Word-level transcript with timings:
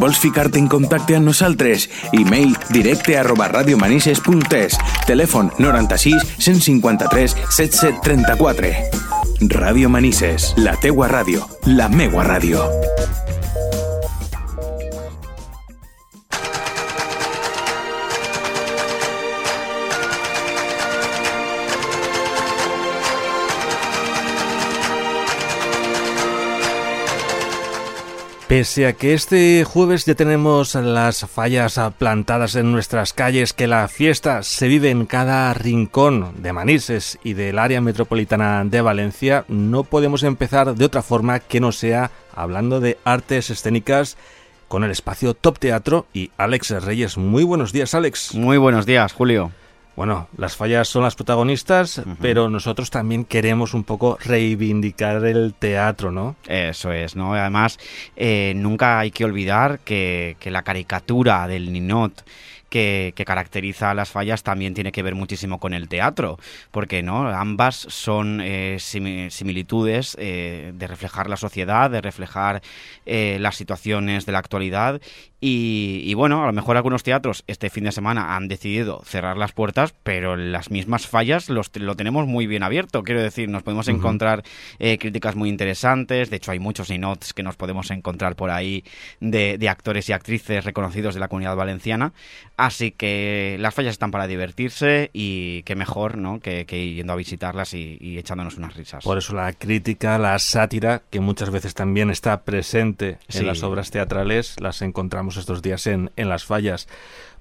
Vols 0.00 0.18
en 0.56 0.66
contacte 0.72 1.16
amb 1.18 1.28
nosaltres? 1.28 1.88
E-mail 2.16 2.56
directe 2.72 3.18
arroba 3.20 3.48
radiomanises.es 3.52 4.78
Telèfon 5.06 5.52
96 5.58 6.34
153 6.38 7.36
7734 7.60 9.10
Ràdio 9.40 9.88
Manises, 9.88 10.50
la 10.60 10.74
teua 10.76 11.08
ràdio, 11.08 11.46
la 11.64 11.88
meua 11.88 12.26
ràdio. 12.26 12.60
Pese 28.50 28.88
a 28.88 28.94
que 28.94 29.14
este 29.14 29.62
jueves 29.62 30.06
ya 30.06 30.16
tenemos 30.16 30.74
las 30.74 31.20
fallas 31.20 31.80
plantadas 31.98 32.56
en 32.56 32.72
nuestras 32.72 33.12
calles, 33.12 33.52
que 33.52 33.68
la 33.68 33.86
fiesta 33.86 34.42
se 34.42 34.66
vive 34.66 34.90
en 34.90 35.06
cada 35.06 35.54
rincón 35.54 36.42
de 36.42 36.52
Manises 36.52 37.16
y 37.22 37.34
del 37.34 37.60
área 37.60 37.80
metropolitana 37.80 38.64
de 38.64 38.80
Valencia, 38.80 39.44
no 39.46 39.84
podemos 39.84 40.24
empezar 40.24 40.74
de 40.74 40.84
otra 40.84 41.02
forma 41.02 41.38
que 41.38 41.60
no 41.60 41.70
sea 41.70 42.10
hablando 42.34 42.80
de 42.80 42.98
artes 43.04 43.50
escénicas 43.50 44.16
con 44.66 44.82
el 44.82 44.90
espacio 44.90 45.34
Top 45.34 45.60
Teatro 45.60 46.06
y 46.12 46.32
Alex 46.36 46.70
Reyes. 46.82 47.18
Muy 47.18 47.44
buenos 47.44 47.72
días, 47.72 47.94
Alex. 47.94 48.34
Muy 48.34 48.58
buenos 48.58 48.84
días, 48.84 49.12
Julio. 49.12 49.52
Bueno, 49.96 50.28
las 50.36 50.56
fallas 50.56 50.88
son 50.88 51.02
las 51.02 51.14
protagonistas, 51.14 52.02
pero 52.20 52.48
nosotros 52.48 52.90
también 52.90 53.24
queremos 53.24 53.74
un 53.74 53.84
poco 53.84 54.16
reivindicar 54.24 55.24
el 55.24 55.52
teatro, 55.52 56.10
¿no? 56.10 56.36
Eso 56.46 56.92
es, 56.92 57.16
¿no? 57.16 57.34
Además, 57.34 57.78
eh, 58.16 58.54
nunca 58.56 58.98
hay 58.98 59.10
que 59.10 59.24
olvidar 59.24 59.80
que, 59.80 60.36
que 60.40 60.50
la 60.50 60.62
caricatura 60.62 61.46
del 61.46 61.72
Ninot 61.72 62.24
que, 62.70 63.12
caracteriza 63.26 63.90
a 63.90 63.94
las 63.94 64.10
fallas 64.10 64.42
también 64.42 64.74
tiene 64.74 64.92
que 64.92 65.02
ver 65.02 65.14
muchísimo 65.14 65.58
con 65.58 65.74
el 65.74 65.88
teatro, 65.88 66.38
porque 66.70 67.02
no 67.02 67.28
ambas 67.28 67.76
son 67.76 68.40
eh, 68.42 68.78
similitudes 68.78 70.16
eh, 70.18 70.72
de 70.74 70.86
reflejar 70.86 71.28
la 71.28 71.36
sociedad, 71.36 71.90
de 71.90 72.00
reflejar 72.00 72.62
eh, 73.04 73.36
las 73.40 73.56
situaciones 73.56 74.24
de 74.24 74.32
la 74.32 74.38
actualidad 74.38 75.00
y, 75.42 76.12
bueno, 76.12 76.42
a 76.42 76.46
lo 76.46 76.52
mejor 76.52 76.76
algunos 76.76 77.02
teatros 77.02 77.44
este 77.46 77.70
fin 77.70 77.84
de 77.84 77.92
semana 77.92 78.36
han 78.36 78.46
decidido 78.46 79.00
cerrar 79.06 79.38
las 79.38 79.52
puertas, 79.52 79.94
pero 80.02 80.36
las 80.36 80.70
mismas 80.70 81.06
fallas 81.06 81.48
los, 81.48 81.70
lo 81.76 81.96
tenemos 81.96 82.26
muy 82.26 82.46
bien 82.46 82.62
abierto. 82.62 83.02
Quiero 83.04 83.22
decir, 83.22 83.48
nos 83.48 83.62
podemos 83.62 83.88
encontrar 83.88 84.42
críticas 84.78 85.36
muy 85.36 85.48
interesantes. 85.48 86.28
De 86.28 86.36
hecho, 86.36 86.50
hay 86.50 86.58
muchos 86.58 86.90
notes 86.90 87.32
que 87.32 87.42
nos 87.42 87.56
podemos 87.56 87.90
encontrar 87.90 88.36
por 88.36 88.50
ahí 88.50 88.84
de, 89.20 89.56
de 89.56 89.68
actores 89.70 90.10
y 90.10 90.12
actrices 90.12 90.62
reconocidos 90.66 91.14
de 91.14 91.20
la 91.20 91.28
comunidad 91.28 91.56
valenciana. 91.56 92.12
Así 92.60 92.90
que 92.90 93.56
las 93.58 93.74
fallas 93.74 93.92
están 93.92 94.10
para 94.10 94.26
divertirse 94.26 95.08
y 95.14 95.62
qué 95.62 95.74
mejor 95.76 96.18
¿no? 96.18 96.40
que, 96.40 96.66
yendo 96.94 97.14
a 97.14 97.16
visitarlas 97.16 97.72
y, 97.72 98.18
echándonos 98.18 98.58
unas 98.58 98.76
risas. 98.76 99.02
Por 99.02 99.16
eso 99.16 99.34
la 99.34 99.54
crítica, 99.54 100.18
la 100.18 100.38
sátira, 100.38 101.00
que 101.08 101.20
muchas 101.20 101.48
veces 101.48 101.72
también 101.72 102.10
está 102.10 102.42
presente 102.42 103.16
en 103.32 103.46
las 103.46 103.62
obras 103.62 103.90
teatrales, 103.90 104.60
las 104.60 104.82
encontramos 104.82 105.38
estos 105.38 105.62
días 105.62 105.86
en, 105.86 106.10
en 106.16 106.28
las 106.28 106.44
fallas 106.44 106.86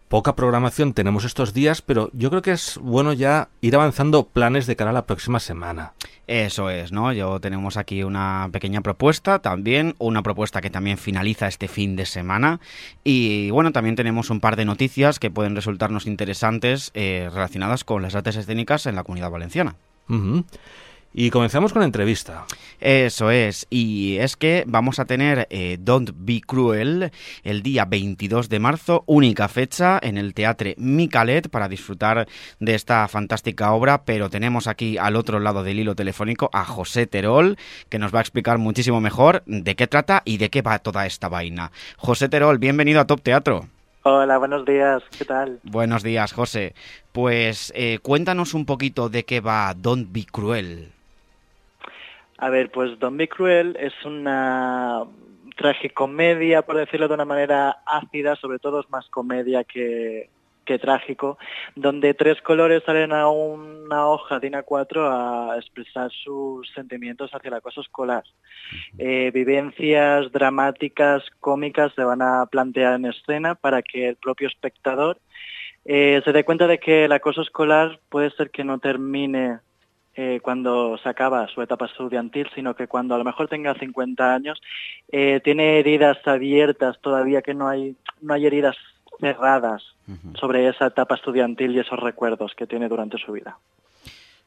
poca 0.10 0.36
programación 0.36 0.94
tenemos 0.94 1.24
estos 1.24 1.54
días, 1.54 1.82
pero 1.84 2.10
yo 2.14 2.30
creo 2.32 2.42
que 2.42 2.52
es 2.52 2.80
bueno 2.82 3.14
ya 3.14 3.50
ir 3.62 3.76
avanzando 3.76 4.26
planes 4.26 4.66
de 4.66 4.76
cara 4.76 4.90
a 4.90 4.94
la 4.94 5.06
próxima 5.06 5.40
semana. 5.40 5.94
Eso 6.26 6.70
es, 6.72 6.92
¿no? 6.92 7.14
Yo 7.14 7.40
tenemos 7.40 7.78
aquí 7.78 8.04
una 8.04 8.50
pequeña 8.52 8.82
propuesta 8.82 9.40
también, 9.40 9.96
una 10.00 10.24
propuesta 10.24 10.62
que 10.62 10.72
también 10.72 10.98
finaliza 10.98 11.48
este 11.48 11.68
fin 11.68 11.96
de 11.96 12.08
semana 12.08 12.60
y 13.04 13.52
bueno, 13.52 13.72
también 13.72 13.96
tenemos 13.96 14.32
un 14.32 14.40
par 14.40 14.56
de 14.56 14.66
noticias 14.66 15.20
que 15.20 15.32
pueden 15.32 15.56
resultarnos 15.56 16.08
interesantes 16.08 16.92
eh, 16.96 17.30
relacionadas 17.32 17.84
con 17.84 18.02
las 18.02 18.16
artes 18.16 18.36
escénicas 18.36 18.88
en 18.88 18.96
la 18.96 19.04
comunidad 19.04 19.30
valenciana. 19.30 19.76
Y 21.12 21.32
comenzamos 21.32 21.74
con 21.74 21.80
la 21.80 21.88
entrevista. 21.88 22.46
Eso 22.80 23.32
es, 23.32 23.66
y 23.72 24.18
es 24.18 24.38
que 24.38 24.64
vamos 24.68 25.00
a 25.00 25.06
tener 25.06 25.48
eh, 25.50 25.78
Don't 25.80 26.12
Be 26.16 26.40
Cruel 26.40 27.12
el 27.44 27.64
día 27.64 27.86
22 27.86 28.48
de 28.48 28.60
marzo, 28.60 29.04
única 29.08 29.48
fecha 29.48 30.00
en 30.02 30.18
el 30.20 30.36
Teatre 30.36 30.76
Micalet 30.78 31.50
para 31.50 31.68
disfrutar 31.68 32.28
de 32.60 32.76
esta 32.76 33.08
fantástica 33.08 33.72
obra, 33.74 34.04
pero 34.06 34.30
tenemos 34.30 34.68
aquí 34.68 35.00
al 35.00 35.16
otro 35.16 35.40
lado 35.40 35.64
del 35.64 35.80
hilo 35.80 35.96
telefónico 35.96 36.52
a 36.54 36.64
José 36.64 37.08
Terol, 37.08 37.58
que 37.90 37.98
nos 37.98 38.14
va 38.14 38.20
a 38.20 38.22
explicar 38.22 38.60
muchísimo 38.60 39.02
mejor 39.02 39.42
de 39.48 39.76
qué 39.76 39.88
trata 39.88 40.22
y 40.26 40.38
de 40.38 40.50
qué 40.52 40.62
va 40.62 40.78
toda 40.78 41.08
esta 41.08 41.28
vaina. 41.28 41.72
José 41.98 42.30
Terol, 42.30 42.60
bienvenido 42.60 43.02
a 43.02 43.08
Top 43.08 43.22
Teatro. 43.22 43.68
Hola, 44.04 44.38
buenos 44.38 44.64
días, 44.64 45.04
¿qué 45.18 45.26
tal? 45.26 45.60
Buenos 45.64 46.04
días, 46.04 46.34
José. 46.34 46.76
Pues 47.12 47.74
eh, 47.76 47.98
cuéntanos 48.02 48.54
un 48.54 48.66
poquito 48.66 49.10
de 49.10 49.26
qué 49.26 49.42
va 49.42 49.74
Don't 49.74 50.14
Be 50.14 50.26
Cruel. 50.32 50.94
A 52.42 52.50
ver, 52.50 52.72
pues 52.72 52.98
Don 53.00 53.18
Be 53.18 53.28
Cruel 53.28 53.76
es 53.78 53.94
una 54.06 55.04
tragicomedia, 55.58 56.62
por 56.62 56.78
decirlo 56.78 57.10
de 57.10 57.16
una 57.16 57.26
manera 57.26 57.80
ácida, 57.86 58.38
sobre 58.38 58.60
todo 58.60 58.80
es 58.80 58.90
más 58.90 59.10
comedia 59.10 59.66
que, 59.66 60.30
trágico, 60.82 61.40
donde 61.76 62.14
tres 62.14 62.40
colores 62.44 62.84
salen 62.86 63.12
a 63.12 63.28
una 63.28 64.08
hoja 64.08 64.40
de 64.40 64.52
A4 64.52 65.52
a 65.52 65.58
expresar 65.58 66.12
sus 66.12 66.70
sentimientos 66.74 67.32
hacia 67.34 67.48
el 67.50 67.56
acoso 67.56 67.82
escolar. 67.82 68.24
Eh, 69.00 69.32
vivencias 69.34 70.32
dramáticas, 70.32 71.24
cómicas 71.40 71.92
se 71.96 72.04
van 72.04 72.22
a 72.22 72.46
plantear 72.46 72.94
en 72.94 73.06
escena 73.06 73.56
para 73.56 73.82
que 73.82 74.10
el 74.10 74.16
propio 74.16 74.48
espectador 74.48 75.20
eh, 75.86 76.22
se 76.24 76.32
dé 76.32 76.46
cuenta 76.46 76.68
de 76.68 76.78
que 76.78 77.06
el 77.06 77.12
acoso 77.14 77.42
escolar 77.42 78.00
puede 78.10 78.30
ser 78.30 78.52
que 78.52 78.64
no 78.64 78.78
termine 78.78 79.60
eh, 80.16 80.40
cuando 80.42 80.98
se 80.98 81.10
acaba 81.10 81.48
su 81.48 81.62
etapa 81.62 81.86
estudiantil, 81.86 82.50
sino 82.56 82.76
que 82.76 82.88
cuando 82.88 83.16
a 83.16 83.18
lo 83.18 83.24
mejor 83.24 83.48
tenga 83.48 83.74
50 83.74 84.34
años, 84.34 84.62
eh, 85.12 85.40
tiene 85.44 85.80
heridas 85.80 86.18
abiertas 86.28 87.00
todavía, 87.02 87.42
que 87.42 87.54
no 87.54 87.68
hay, 87.68 87.96
no 88.22 88.34
hay 88.34 88.46
heridas 88.46 88.76
cerradas 89.20 89.84
sobre 90.34 90.68
esa 90.68 90.88
etapa 90.88 91.16
estudiantil 91.16 91.76
y 91.76 91.80
esos 91.80 92.00
recuerdos 92.00 92.56
que 92.56 92.66
tiene 92.66 92.90
durante 92.90 93.18
su 93.18 93.32
vida. 93.32 93.58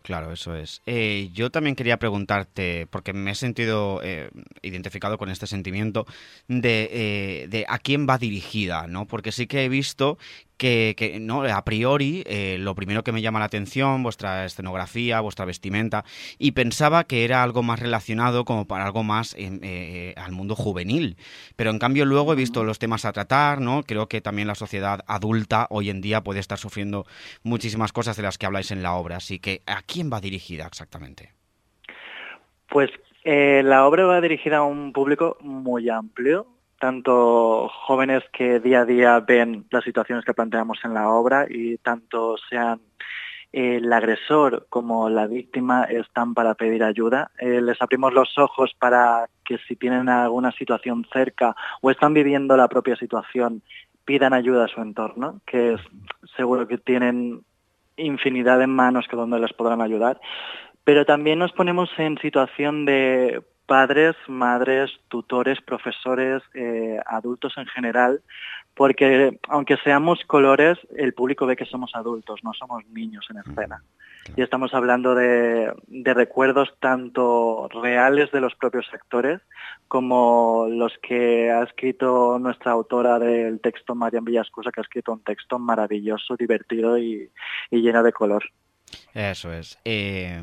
Claro, 0.02 0.32
eso 0.32 0.56
es. 0.56 0.82
Eh, 0.84 1.30
yo 1.32 1.50
también 1.50 1.76
quería 1.76 1.96
preguntarte, 1.98 2.88
porque 2.90 3.12
me 3.12 3.30
he 3.30 3.34
sentido 3.36 4.00
eh, 4.02 4.30
identificado 4.62 5.16
con 5.16 5.30
este 5.30 5.46
sentimiento, 5.46 6.06
de, 6.48 6.88
eh, 6.92 7.46
de, 7.48 7.64
a 7.68 7.78
quién 7.78 8.08
va 8.08 8.18
dirigida, 8.18 8.88
¿no? 8.88 9.06
Porque 9.06 9.30
sí 9.30 9.46
que 9.46 9.64
he 9.64 9.68
visto 9.68 10.18
que, 10.56 10.94
que 10.96 11.18
no, 11.18 11.42
a 11.42 11.64
priori, 11.64 12.24
lo 12.58 12.76
primero 12.76 13.02
que 13.02 13.10
me 13.10 13.20
llama 13.20 13.40
la 13.40 13.46
atención, 13.46 14.04
vuestra 14.04 14.44
escenografía, 14.44 15.20
vuestra 15.20 15.44
vestimenta, 15.44 16.04
y 16.38 16.52
pensaba 16.52 17.02
que 17.04 17.24
era 17.24 17.42
algo 17.42 17.64
más 17.64 17.80
relacionado 17.80 18.44
como 18.44 18.68
para 18.68 18.84
algo 18.84 19.02
más 19.02 19.34
al 19.34 20.32
mundo 20.32 20.54
juvenil. 20.54 21.16
Pero 21.56 21.70
en 21.70 21.80
cambio 21.80 22.04
luego 22.04 22.32
he 22.32 22.36
visto 22.36 22.62
los 22.62 22.78
temas 22.78 23.04
a 23.04 23.12
tratar, 23.12 23.60
¿no? 23.60 23.82
Creo 23.82 24.08
que 24.08 24.20
también 24.20 24.46
la 24.46 24.54
sociedad 24.54 25.00
adulta 25.08 25.66
hoy 25.68 25.90
en 25.90 26.00
día 26.00 26.22
puede 26.22 26.38
estar 26.38 26.58
sufriendo 26.58 27.06
muchísimas 27.42 27.92
cosas 27.92 28.16
de 28.16 28.22
las 28.22 28.38
que 28.38 28.46
habláis 28.46 28.70
en 28.70 28.84
la 28.84 28.92
obra. 28.94 29.16
Así 29.16 29.40
que, 29.40 29.62
¿a 29.66 29.82
quién 29.92 30.10
va 30.10 30.20
dirigida 30.20 30.66
exactamente? 30.66 31.32
Pues 32.68 32.90
eh, 33.24 33.62
la 33.62 33.86
obra 33.86 34.06
va 34.06 34.20
dirigida 34.20 34.58
a 34.58 34.62
un 34.62 34.92
público 34.92 35.36
muy 35.40 35.90
amplio, 35.90 36.46
tanto 36.80 37.68
jóvenes 37.68 38.22
que 38.32 38.58
día 38.58 38.80
a 38.80 38.84
día 38.86 39.20
ven 39.20 39.66
las 39.70 39.84
situaciones 39.84 40.24
que 40.24 40.32
planteamos 40.32 40.78
en 40.84 40.94
la 40.94 41.10
obra 41.10 41.46
y 41.48 41.76
tanto 41.78 42.36
sean 42.48 42.80
el 43.52 43.92
agresor 43.92 44.66
como 44.70 45.10
la 45.10 45.26
víctima 45.26 45.84
están 45.84 46.32
para 46.32 46.54
pedir 46.54 46.82
ayuda. 46.82 47.30
Eh, 47.38 47.60
les 47.60 47.80
abrimos 47.82 48.14
los 48.14 48.38
ojos 48.38 48.72
para 48.78 49.28
que 49.44 49.58
si 49.68 49.76
tienen 49.76 50.08
alguna 50.08 50.52
situación 50.52 51.06
cerca 51.12 51.54
o 51.82 51.90
están 51.90 52.14
viviendo 52.14 52.56
la 52.56 52.68
propia 52.68 52.96
situación, 52.96 53.62
pidan 54.06 54.32
ayuda 54.32 54.64
a 54.64 54.68
su 54.68 54.80
entorno, 54.80 55.42
que 55.46 55.74
es, 55.74 55.80
seguro 56.34 56.66
que 56.66 56.78
tienen 56.78 57.44
infinidad 57.96 58.58
de 58.58 58.66
manos 58.66 59.06
que 59.08 59.16
donde 59.16 59.38
les 59.38 59.52
podrán 59.52 59.80
ayudar, 59.80 60.20
pero 60.84 61.04
también 61.04 61.38
nos 61.38 61.52
ponemos 61.52 61.90
en 61.98 62.18
situación 62.18 62.84
de 62.84 63.42
padres, 63.66 64.16
madres, 64.26 64.90
tutores, 65.08 65.60
profesores, 65.60 66.42
eh, 66.54 66.98
adultos 67.06 67.54
en 67.56 67.66
general, 67.66 68.20
porque 68.74 69.38
aunque 69.48 69.76
seamos 69.78 70.20
colores, 70.26 70.78
el 70.96 71.14
público 71.14 71.46
ve 71.46 71.56
que 71.56 71.66
somos 71.66 71.94
adultos, 71.94 72.40
no 72.42 72.52
somos 72.54 72.84
niños 72.86 73.26
en 73.30 73.38
escena. 73.38 73.82
Y 74.36 74.42
estamos 74.42 74.72
hablando 74.72 75.14
de, 75.14 75.72
recuerdos 76.04 76.72
tanto 76.80 77.68
reales 77.68 78.30
de 78.30 78.40
los 78.40 78.54
propios 78.54 78.86
actores 78.92 79.40
como 79.88 80.68
los 80.70 80.96
que 81.02 81.50
ha 81.50 81.62
escrito 81.64 82.38
nuestra 82.38 82.72
autora 82.72 83.18
del 83.18 83.60
texto, 83.60 83.94
Marian 83.94 84.24
Villascusa, 84.24 84.70
que 84.70 84.80
ha 84.80 84.84
escrito 84.84 85.12
un 85.12 85.24
texto 85.24 85.58
maravilloso, 85.58 86.36
divertido 86.36 86.98
y, 86.98 87.30
lleno 87.80 88.02
de 88.02 88.12
color. 88.12 88.44
Eso 89.14 89.52
es. 89.52 89.78
Eh, 89.84 90.40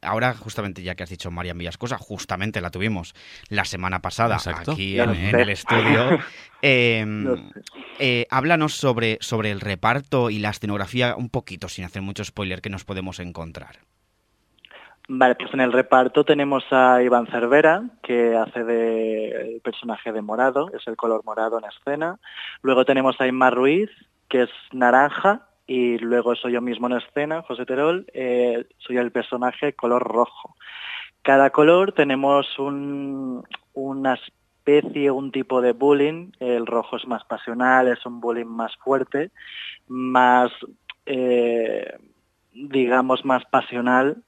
ahora, 0.00 0.34
justamente, 0.34 0.82
ya 0.82 0.94
que 0.94 1.02
has 1.02 1.10
dicho 1.10 1.30
Marian 1.30 1.58
Villascosa, 1.58 1.98
justamente 1.98 2.60
la 2.60 2.70
tuvimos 2.70 3.14
la 3.48 3.64
semana 3.64 4.00
pasada 4.00 4.38
aquí 4.56 4.98
en, 4.98 5.10
el 5.10 5.50
estudio. 5.50 6.18
Em, 6.64 7.50
eh, 7.98 8.28
háblanos 8.30 8.74
sobre, 8.74 9.18
sobre 9.20 9.50
el 9.50 9.60
reparto 9.60 10.30
y 10.30 10.38
la 10.38 10.50
escenografía 10.50 11.16
un 11.16 11.28
poquito, 11.28 11.68
sin 11.68 11.84
hacer 11.84 12.02
mucho 12.02 12.24
spoiler, 12.24 12.60
que 12.60 12.70
nos 12.70 12.84
podemos 12.84 13.18
encontrar. 13.18 13.78
Vale, 15.08 15.34
pues 15.34 15.52
en 15.52 15.60
el 15.60 15.72
reparto 15.72 16.24
tenemos 16.24 16.62
a 16.70 17.02
Iván 17.02 17.26
Cervera, 17.26 17.82
que 18.00 18.36
hace 18.36 18.62
de 18.62 19.54
el 19.54 19.60
personaje 19.60 20.12
de 20.12 20.22
morado, 20.22 20.70
es 20.72 20.86
el 20.86 20.94
color 20.94 21.24
morado 21.24 21.58
en 21.58 21.64
escena. 21.64 22.20
Luego 22.62 22.84
tenemos 22.84 23.20
a 23.20 23.26
Inma 23.26 23.50
Ruiz, 23.50 23.90
que 24.28 24.42
es 24.42 24.50
naranja, 24.70 25.48
y 25.72 25.96
luego 25.96 26.34
soy 26.34 26.52
yo 26.52 26.60
mismo 26.60 26.86
en 26.88 26.98
escena, 26.98 27.40
José 27.40 27.64
Terol, 27.64 28.04
eh, 28.12 28.66
soy 28.76 28.98
el 28.98 29.10
personaje 29.10 29.72
color 29.72 30.02
rojo. 30.02 30.54
Cada 31.22 31.48
color 31.48 31.92
tenemos 31.92 32.46
una 32.58 34.14
especie, 34.14 35.10
un 35.10 35.32
tipo 35.32 35.62
de 35.62 35.72
bullying, 35.72 36.32
el 36.40 36.66
rojo 36.66 36.98
es 36.98 37.06
más 37.06 37.24
pasional, 37.24 37.88
es 37.88 38.04
un 38.04 38.20
bullying 38.20 38.44
más 38.44 38.76
fuerte, 38.84 39.30
más, 39.88 40.52
eh, 41.06 41.96
digamos, 42.52 43.24
más 43.24 43.42
pasional. 43.46 44.22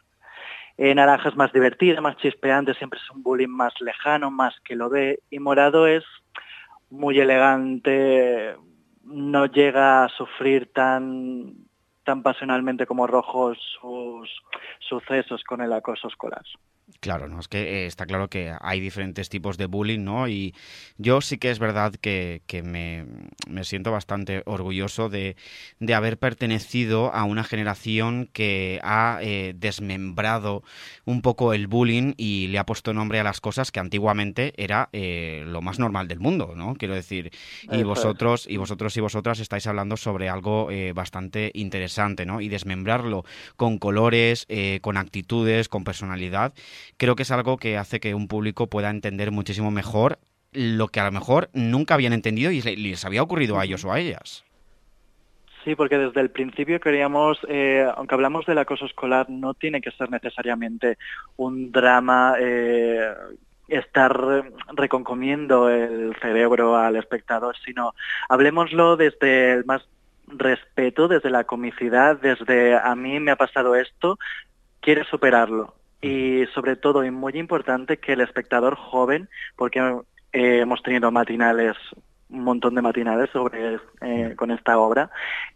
Eh, 0.79 0.95
naranja 0.95 1.29
es 1.29 1.37
más 1.37 1.53
divertida, 1.53 2.01
más 2.01 2.17
chispeante, 2.17 2.73
siempre 2.73 2.99
es 3.05 3.11
un 3.11 3.23
bullying 3.23 3.49
más 3.49 3.75
lejano, 3.83 4.31
más 4.31 4.59
que 4.61 4.77
lo 4.77 4.89
ve, 4.89 5.19
y 5.29 5.41
morado 5.41 5.87
es 5.87 6.05
muy 6.89 7.21
elegante, 7.21 8.57
no 9.05 9.47
llega 9.47 10.05
a 10.05 10.09
sufrir 10.09 10.73
tan, 10.73 11.55
tan 12.05 12.23
pasionalmente 12.23 12.87
como 12.87 13.07
Rojos 13.07 13.59
sus 13.81 14.31
sucesos 14.81 15.43
con 15.45 15.61
el 15.61 15.73
acoso 15.73 16.09
escolar. 16.09 16.43
Claro, 17.01 17.29
no 17.29 17.41
es 17.41 17.49
que 17.49 17.85
eh, 17.85 17.87
está 17.87 18.07
claro 18.07 18.29
que 18.29 18.55
hay 18.61 18.79
diferentes 18.81 19.29
tipos 19.31 19.57
de 19.57 19.67
bullying, 19.67 20.05
¿no? 20.05 20.29
Y 20.29 20.55
yo 20.99 21.21
sí 21.23 21.39
que 21.39 21.51
es 21.51 21.59
verdad 21.59 21.95
que, 21.95 22.43
me, 22.63 23.05
siento 23.65 23.91
bastante 23.91 24.43
orgulloso 24.45 25.09
de, 25.09 25.37
haber 25.95 26.19
pertenecido 26.19 27.13
a 27.15 27.25
una 27.25 27.45
generación 27.45 28.29
que 28.33 28.81
ha 28.83 29.19
eh, 29.23 29.55
desmembrado 29.57 30.63
un 31.07 31.23
poco 31.23 31.55
el 31.55 31.69
bullying 31.69 32.15
y 32.17 32.49
le 32.49 32.59
ha 32.59 32.67
puesto 32.67 32.93
nombre 32.93 33.21
a 33.21 33.25
las 33.25 33.41
cosas 33.41 33.71
que 33.71 33.81
antiguamente 33.81 34.53
era 34.57 34.91
eh, 34.93 35.45
lo 35.47 35.63
más 35.63 35.79
normal 35.79 36.07
del 36.07 36.21
mundo, 36.21 36.55
¿no? 36.55 36.75
Quiero 36.75 36.95
decir, 36.95 37.33
y 37.71 37.83
vosotros 37.83 38.47
y 38.49 38.57
vosotros 38.59 38.97
y 38.97 39.01
vosotras 39.01 39.41
estáis 39.41 39.67
hablando 39.67 39.97
sobre 39.97 40.29
algo 40.29 40.69
bastante 40.95 41.51
interesante, 41.55 42.27
¿no? 42.27 42.41
Y 42.41 42.49
desmembrarlo 42.49 43.25
con 43.57 43.79
colores, 43.79 44.47
con 44.81 44.97
actitudes, 44.97 45.69
con 45.69 45.85
personalidad 45.85 46.55
creo 46.97 47.17
que 47.17 47.23
es 47.23 47.31
algo 47.31 47.57
que 47.57 47.79
hace 47.79 48.01
que 48.01 48.15
un 48.15 48.29
público 48.29 48.69
pueda 48.69 48.91
entender 48.91 49.31
muchísimo 49.31 49.71
mejor 49.71 50.19
lo 50.53 50.89
que 50.89 51.01
a 51.01 51.05
lo 51.05 51.13
mejor 51.13 51.51
nunca 51.53 51.95
habían 51.95 52.13
entendido 52.13 52.51
y 52.51 52.63
les 52.63 53.05
había 53.05 53.23
ocurrido 53.23 53.59
a 53.59 53.65
ellos 53.65 53.85
o 53.85 53.93
a 53.93 53.99
ellas. 53.99 54.45
Sí, 55.65 55.75
porque 55.75 55.97
desde 55.99 56.21
el 56.21 56.31
principio 56.31 56.79
queríamos, 56.79 57.39
eh, 57.49 57.87
aunque 57.97 58.15
hablamos 58.15 58.45
del 58.45 58.59
acoso 58.59 58.85
escolar, 58.85 59.31
no 59.31 59.55
tiene 59.55 59.81
que 59.81 59.91
ser 59.93 60.11
necesariamente 60.11 60.99
un 61.37 61.73
drama, 61.73 62.35
eh, 62.39 63.15
estar 63.69 64.15
reconcomiendo 64.75 65.71
el 65.71 66.15
cerebro 66.21 66.77
al 66.77 66.97
espectador, 66.97 67.57
sino 67.65 67.95
hablemoslo 68.29 68.99
desde 68.99 69.55
el 69.55 69.65
más 69.65 69.89
respeto, 70.27 71.09
desde 71.09 71.31
la 71.31 71.45
comicidad, 71.45 72.21
desde 72.21 72.77
a 72.77 72.95
mí 72.95 73.19
me 73.19 73.31
ha 73.31 73.37
pasado 73.37 73.75
esto, 73.75 74.19
quiere 74.81 75.05
superarlo 75.05 75.75
y 76.05 76.47
sobre 76.55 76.77
todo, 76.77 77.05
y 77.05 77.11
muy 77.11 77.33
importante, 77.35 77.97
que 77.97 78.13
el 78.13 78.21
espectador 78.21 78.77
joven, 78.77 79.29
porque 79.57 79.81
eh, 80.33 80.61
hemos 80.61 80.83
tenido 80.83 81.11
matinales, 81.11 81.77
un 82.29 82.45
montón 82.45 82.75
de 82.75 82.83
matinales 82.83 83.31
sobre, 83.31 83.79
eh, 84.03 84.35
con 84.37 84.51
esta 84.51 84.79
obra, 84.79 85.11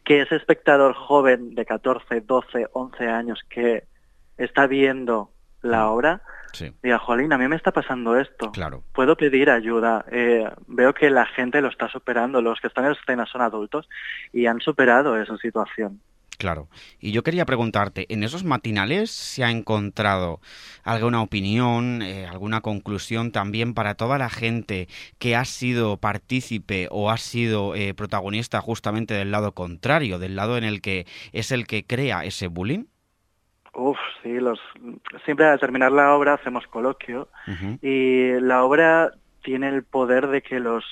que 0.04 0.22
ese 0.22 0.36
espectador 0.36 0.94
joven 0.94 1.54
de 1.54 1.66
14, 1.66 2.22
12, 2.22 2.68
11 2.72 3.08
años 3.08 3.40
que 3.48 3.84
está 4.38 4.66
viendo 4.66 5.30
la 5.60 5.90
obra, 5.90 6.22
diga, 6.82 6.98
Jolín, 6.98 7.32
a 7.32 7.38
mí 7.38 7.46
me 7.46 7.56
está 7.56 7.72
pasando 7.72 8.16
esto. 8.16 8.50
Claro. 8.52 8.82
Puedo 8.92 9.16
pedir 9.16 9.50
ayuda. 9.50 10.04
Eh, 10.10 10.48
veo 10.66 10.94
que 10.94 11.10
la 11.10 11.26
gente 11.26 11.60
lo 11.60 11.68
está 11.68 11.88
superando. 11.88 12.40
Los 12.40 12.60
que 12.60 12.68
están 12.68 12.86
en 12.86 12.92
escena 12.92 13.26
son 13.26 13.42
adultos 13.42 13.88
y 14.32 14.46
han 14.46 14.60
superado 14.60 15.20
esa 15.20 15.36
situación. 15.36 16.00
Claro. 16.38 16.69
Y 17.00 17.11
yo 17.11 17.25
quería 17.25 17.44
preguntarte, 17.44 18.06
¿en 18.08 18.23
esos 18.23 18.44
matinales 18.44 19.11
se 19.11 19.43
ha 19.43 19.50
encontrado 19.50 20.40
alguna 20.85 21.20
opinión, 21.20 22.00
eh, 22.00 22.26
alguna 22.26 22.61
conclusión 22.61 23.32
también 23.32 23.75
para 23.75 23.96
toda 23.96 24.19
la 24.19 24.31
gente 24.31 24.87
que 25.19 25.35
ha 25.35 25.44
sido 25.44 25.96
partícipe 25.96 26.87
o 26.93 27.11
ha 27.11 27.17
sido 27.17 27.75
eh, 27.75 27.93
protagonista 27.93 28.61
justamente 28.61 29.14
del 29.14 29.32
lado 29.32 29.50
contrario, 29.52 30.20
del 30.20 30.37
lado 30.37 30.56
en 30.56 30.62
el 30.62 30.81
que 30.81 31.06
es 31.32 31.50
el 31.50 31.67
que 31.67 31.85
crea 31.85 32.25
ese 32.25 32.46
bullying? 32.46 32.84
Uf, 33.75 33.99
sí, 34.23 34.38
los... 34.38 34.61
siempre 35.25 35.46
al 35.46 35.58
terminar 35.58 35.91
la 35.91 36.14
obra 36.14 36.34
hacemos 36.34 36.67
coloquio 36.69 37.29
y 37.82 38.41
la 38.41 38.64
obra 38.64 39.12
tiene 39.43 39.69
el 39.69 39.82
poder 39.82 40.29
de 40.29 40.43
que 40.43 40.61
los 40.61 40.84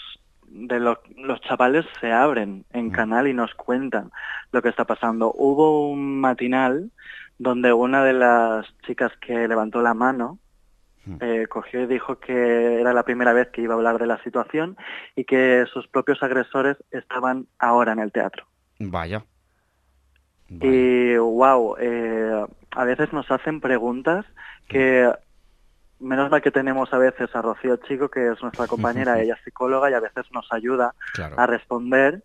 de 0.56 0.80
los 0.80 1.40
chavales 1.42 1.84
se 2.00 2.12
abren 2.12 2.64
en 2.72 2.90
canal 2.90 3.28
y 3.28 3.34
nos 3.34 3.54
cuentan 3.54 4.10
lo 4.52 4.62
que 4.62 4.68
está 4.68 4.84
pasando. 4.84 5.32
Hubo 5.34 5.90
un 5.90 6.20
matinal 6.20 6.90
donde 7.38 7.72
una 7.72 8.04
de 8.04 8.14
las 8.14 8.66
chicas 8.86 9.12
que 9.20 9.46
levantó 9.46 9.82
la 9.82 9.94
mano 9.94 10.38
eh, 11.20 11.46
cogió 11.48 11.82
y 11.82 11.86
dijo 11.86 12.18
que 12.18 12.80
era 12.80 12.92
la 12.92 13.04
primera 13.04 13.32
vez 13.32 13.48
que 13.50 13.62
iba 13.62 13.74
a 13.74 13.76
hablar 13.76 13.98
de 13.98 14.06
la 14.06 14.20
situación 14.24 14.76
y 15.14 15.24
que 15.24 15.64
sus 15.72 15.86
propios 15.86 16.20
agresores 16.22 16.76
estaban 16.90 17.46
ahora 17.58 17.92
en 17.92 18.00
el 18.00 18.10
teatro. 18.10 18.44
Vaya. 18.80 19.24
Y 20.48 21.16
wow, 21.16 21.76
eh, 21.78 22.46
a 22.70 22.84
veces 22.84 23.12
nos 23.12 23.30
hacen 23.30 23.60
preguntas 23.60 24.24
que 24.68 25.10
menos 26.00 26.30
mal 26.30 26.42
que 26.42 26.50
tenemos 26.50 26.92
a 26.92 26.98
veces 26.98 27.34
a 27.34 27.42
Rocío 27.42 27.76
Chico, 27.76 28.08
que 28.08 28.28
es 28.28 28.42
nuestra 28.42 28.66
compañera, 28.68 29.20
ella 29.20 29.34
es 29.34 29.44
psicóloga 29.44 29.90
y 29.90 29.94
a 29.94 30.00
veces 30.00 30.24
nos 30.32 30.46
ayuda 30.52 30.94
a 31.36 31.46
responder, 31.46 32.22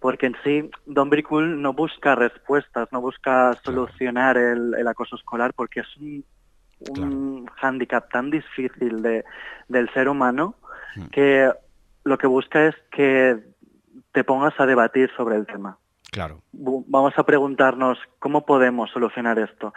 porque 0.00 0.26
en 0.26 0.36
sí 0.44 0.70
Don 0.86 1.10
Bricul 1.10 1.60
no 1.60 1.72
busca 1.72 2.14
respuestas, 2.14 2.88
no 2.92 3.00
busca 3.00 3.54
solucionar 3.64 4.36
el, 4.36 4.86
acoso 4.86 5.16
escolar, 5.16 5.52
porque 5.54 5.80
es 5.80 5.96
un, 5.96 6.24
un 6.90 7.46
hándicap 7.56 8.10
tan 8.10 8.30
difícil 8.30 9.02
de, 9.02 9.24
del 9.68 9.92
ser 9.92 10.08
humano 10.08 10.54
que 11.12 11.50
lo 12.04 12.18
que 12.18 12.26
busca 12.26 12.66
es 12.66 12.74
que 12.90 13.38
te 14.12 14.24
pongas 14.24 14.58
a 14.58 14.66
debatir 14.66 15.10
sobre 15.16 15.36
el 15.36 15.46
tema. 15.46 15.78
Claro. 16.10 16.42
Vamos 16.52 17.12
a 17.18 17.24
preguntarnos 17.24 17.98
cómo 18.18 18.46
podemos 18.46 18.90
solucionar 18.90 19.38
esto. 19.38 19.74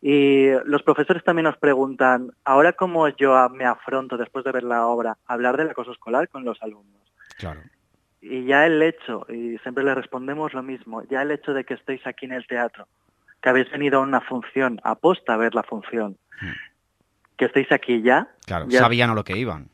Y 0.00 0.48
los 0.64 0.82
profesores 0.82 1.22
también 1.24 1.44
nos 1.44 1.58
preguntan, 1.58 2.32
ahora 2.44 2.72
cómo 2.72 3.08
yo 3.08 3.48
me 3.50 3.64
afronto 3.64 4.16
después 4.16 4.44
de 4.44 4.52
ver 4.52 4.62
la 4.62 4.86
obra, 4.86 5.18
hablar 5.26 5.56
del 5.56 5.70
acoso 5.70 5.92
escolar 5.92 6.28
con 6.28 6.44
los 6.44 6.62
alumnos. 6.62 7.02
Claro. 7.38 7.60
Y 8.20 8.46
ya 8.46 8.64
el 8.64 8.80
hecho, 8.82 9.26
y 9.28 9.58
siempre 9.58 9.84
le 9.84 9.94
respondemos 9.94 10.54
lo 10.54 10.62
mismo, 10.62 11.02
ya 11.10 11.20
el 11.20 11.30
hecho 11.30 11.52
de 11.52 11.64
que 11.64 11.74
estéis 11.74 12.06
aquí 12.06 12.24
en 12.24 12.32
el 12.32 12.46
teatro, 12.46 12.88
que 13.42 13.50
habéis 13.50 13.70
venido 13.70 13.98
a 13.98 14.02
una 14.02 14.22
función, 14.22 14.80
aposta 14.82 15.34
a 15.34 15.36
ver 15.36 15.54
la 15.54 15.62
función, 15.62 16.16
hmm. 16.40 17.36
que 17.36 17.44
estéis 17.44 17.70
aquí 17.70 18.00
ya. 18.00 18.28
Claro, 18.46 18.70
sabían 18.70 19.10
a 19.10 19.14
lo 19.14 19.24
que 19.24 19.36
iban 19.36 19.68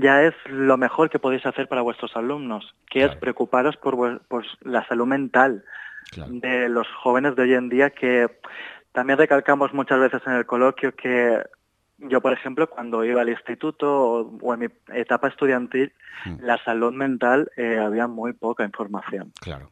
ya 0.00 0.22
es 0.22 0.34
lo 0.46 0.76
mejor 0.76 1.10
que 1.10 1.18
podéis 1.18 1.44
hacer 1.46 1.68
para 1.68 1.82
vuestros 1.82 2.16
alumnos, 2.16 2.74
que 2.88 3.04
es 3.04 3.14
preocuparos 3.16 3.76
por, 3.76 4.20
la 4.60 4.86
salud 4.86 5.06
mental 5.06 5.64
de 6.28 6.68
los 6.68 6.86
jóvenes 7.02 7.36
de 7.36 7.42
hoy 7.42 7.54
en 7.54 7.68
día, 7.68 7.90
que 7.90 8.28
también 8.92 9.18
recalcamos 9.18 9.72
muchas 9.72 10.00
veces 10.00 10.22
en 10.26 10.34
el 10.34 10.46
coloquio 10.46 10.94
que 10.94 11.42
yo, 11.98 12.20
por 12.20 12.32
ejemplo, 12.32 12.68
cuando 12.70 13.04
iba 13.04 13.20
al 13.20 13.28
instituto 13.28 14.30
o, 14.40 14.54
en 14.54 14.60
mi 14.60 14.66
etapa 14.94 15.28
estudiantil, 15.28 15.92
hmm. 16.24 16.36
la 16.40 16.56
salud 16.64 16.94
mental 16.94 17.50
eh, 17.56 17.78
había 17.78 18.06
muy 18.06 18.32
poca 18.32 18.64
información. 18.64 19.32
Claro. 19.40 19.70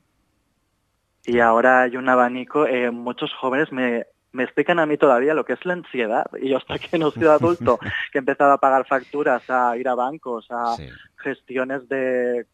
Y 1.25 1.41
ahora 1.41 1.83
hay 1.83 1.97
un 1.97 2.09
abanico, 2.09 2.67
eh, 2.67 2.91
muchos 2.91 3.33
jóvenes 3.35 3.73
me 3.73 4.07
me 4.33 4.45
explican 4.45 4.79
a 4.79 4.87
mí 4.87 4.97
todavía 4.97 5.35
lo 5.35 5.45
que 5.45 5.55
es 5.55 5.65
la 5.65 5.75
ansiedad. 5.75 6.27
Y 6.41 6.51
yo 6.51 6.59
hasta 6.59 6.79
que 6.79 6.99
no 6.99 7.11
soy 7.11 7.27
adulto, 7.27 7.79
que 8.13 8.19
he 8.19 8.21
empezado 8.21 8.53
a 8.53 8.59
pagar 8.59 8.87
facturas, 8.87 9.43
a 9.49 9.77
ir 9.77 9.89
a 9.89 9.95
bancos, 9.95 10.47
a 10.51 10.77
gestiones 11.17 11.89
de 11.89 12.47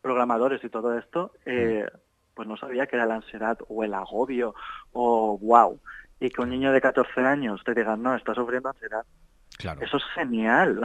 programadores 0.00 0.64
y 0.64 0.70
todo 0.70 0.98
esto, 0.98 1.32
eh, 1.44 1.86
pues 2.34 2.48
no 2.48 2.56
sabía 2.56 2.86
que 2.86 2.96
era 2.96 3.06
la 3.06 3.16
ansiedad 3.16 3.58
o 3.68 3.84
el 3.84 3.94
agobio 3.94 4.54
o 4.92 5.38
wow. 5.38 5.78
Y 6.18 6.30
que 6.30 6.40
un 6.40 6.50
niño 6.50 6.72
de 6.72 6.80
14 6.80 7.20
años 7.20 7.62
te 7.64 7.74
diga, 7.74 7.96
no, 7.96 8.14
está 8.14 8.34
sufriendo 8.34 8.68
ansiedad. 8.68 9.04
Claro. 9.56 9.82
Eso 9.82 9.98
es 9.98 10.04
genial. 10.14 10.80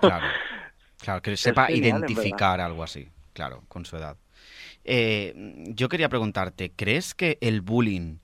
Claro, 0.00 0.26
claro 1.00 1.22
que 1.22 1.36
sepa 1.36 1.70
identificar 1.70 2.60
algo 2.60 2.82
así, 2.82 3.08
claro, 3.32 3.62
con 3.68 3.84
su 3.84 3.96
edad. 3.96 4.16
Eh, 4.88 5.34
yo 5.74 5.88
quería 5.88 6.08
preguntarte, 6.08 6.70
¿crees 6.74 7.14
que 7.14 7.38
el 7.40 7.60
bullying 7.60 8.18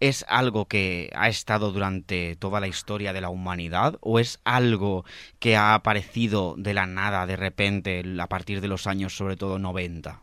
es 0.00 0.24
algo 0.28 0.66
que 0.66 1.10
ha 1.14 1.28
estado 1.28 1.70
durante 1.70 2.34
toda 2.36 2.58
la 2.58 2.66
historia 2.66 3.12
de 3.12 3.20
la 3.20 3.28
humanidad 3.28 3.96
o 4.00 4.18
es 4.18 4.40
algo 4.44 5.04
que 5.38 5.56
ha 5.56 5.74
aparecido 5.74 6.56
de 6.58 6.74
la 6.74 6.86
nada 6.86 7.24
de 7.26 7.36
repente 7.36 8.02
a 8.18 8.26
partir 8.26 8.60
de 8.60 8.66
los 8.66 8.88
años 8.88 9.16
sobre 9.16 9.36
todo 9.36 9.60
90? 9.60 10.20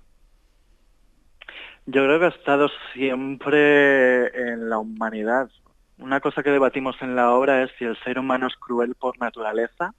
Yo 1.86 2.04
creo 2.04 2.20
que 2.20 2.26
ha 2.26 2.30
estado 2.30 2.68
siempre 2.94 4.52
en 4.52 4.70
la 4.70 4.80
humanidad. 4.80 5.50
Una 5.98 6.20
cosa 6.20 6.44
que 6.44 6.50
debatimos 6.50 6.98
en 7.02 7.16
la 7.16 7.32
obra 7.32 7.64
es 7.64 7.72
si 7.78 7.86
el 7.86 7.98
ser 8.04 8.20
humano 8.20 8.48
es 8.48 8.56
cruel 8.56 8.96
por 8.96 9.18
naturaleza 9.20 9.94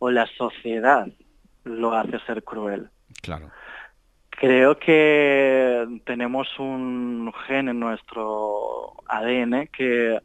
o 0.00 0.10
la 0.10 0.26
sociedad 0.26 1.06
lo 1.64 1.94
hace 1.94 2.18
ser 2.20 2.42
cruel. 2.42 2.88
Claro. 3.22 3.50
Creo 4.40 4.78
que 4.78 6.00
tenemos 6.06 6.48
un 6.58 7.30
gen 7.46 7.68
en 7.68 7.78
nuestro 7.78 8.94
ADN 9.06 9.66
que 9.66 10.18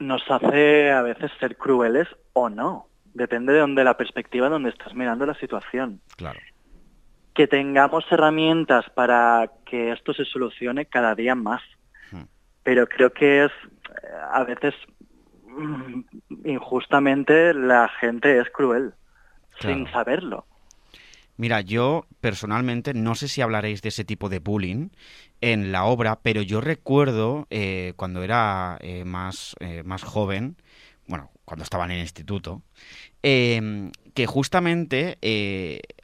nos 0.00 0.28
hace 0.28 0.90
a 0.90 1.00
veces 1.02 1.30
ser 1.38 1.56
crueles 1.56 2.08
o 2.32 2.50
no. 2.50 2.88
Depende 3.14 3.52
de 3.52 3.60
donde 3.60 3.84
la 3.84 3.96
perspectiva 3.96 4.48
donde 4.48 4.70
estás 4.70 4.96
mirando 4.96 5.26
la 5.26 5.34
situación. 5.34 6.00
Claro. 6.16 6.40
Que 7.34 7.46
tengamos 7.46 8.04
herramientas 8.10 8.90
para 8.90 9.48
que 9.64 9.92
esto 9.92 10.12
se 10.12 10.24
solucione 10.24 10.86
cada 10.86 11.14
día 11.14 11.36
más. 11.36 11.62
Hmm. 12.10 12.24
Pero 12.64 12.88
creo 12.88 13.12
que 13.12 13.44
es 13.44 13.52
eh, 13.52 14.08
a 14.32 14.42
veces 14.42 14.74
mm, 15.46 16.00
injustamente 16.46 17.54
la 17.54 17.88
gente 18.00 18.40
es 18.40 18.50
cruel 18.50 18.92
sin 19.60 19.86
saberlo. 19.92 20.46
Mira, 21.40 21.62
yo 21.62 22.04
personalmente 22.20 22.92
no 22.92 23.14
sé 23.14 23.26
si 23.26 23.40
hablaréis 23.40 23.80
de 23.80 23.88
ese 23.88 24.04
tipo 24.04 24.28
de 24.28 24.40
bullying 24.40 24.90
en 25.40 25.72
la 25.72 25.86
obra, 25.86 26.20
pero 26.20 26.42
yo 26.42 26.60
recuerdo 26.60 27.46
eh, 27.48 27.94
cuando 27.96 28.22
era 28.22 28.76
eh, 28.82 29.06
más, 29.06 29.56
eh, 29.60 29.82
más 29.82 30.02
joven, 30.02 30.58
bueno, 31.06 31.30
cuando 31.46 31.62
estaba 31.62 31.86
en 31.86 31.92
el 31.92 32.00
instituto, 32.00 32.60
em, 33.22 33.90
que 34.12 34.26
justamente 34.26 35.16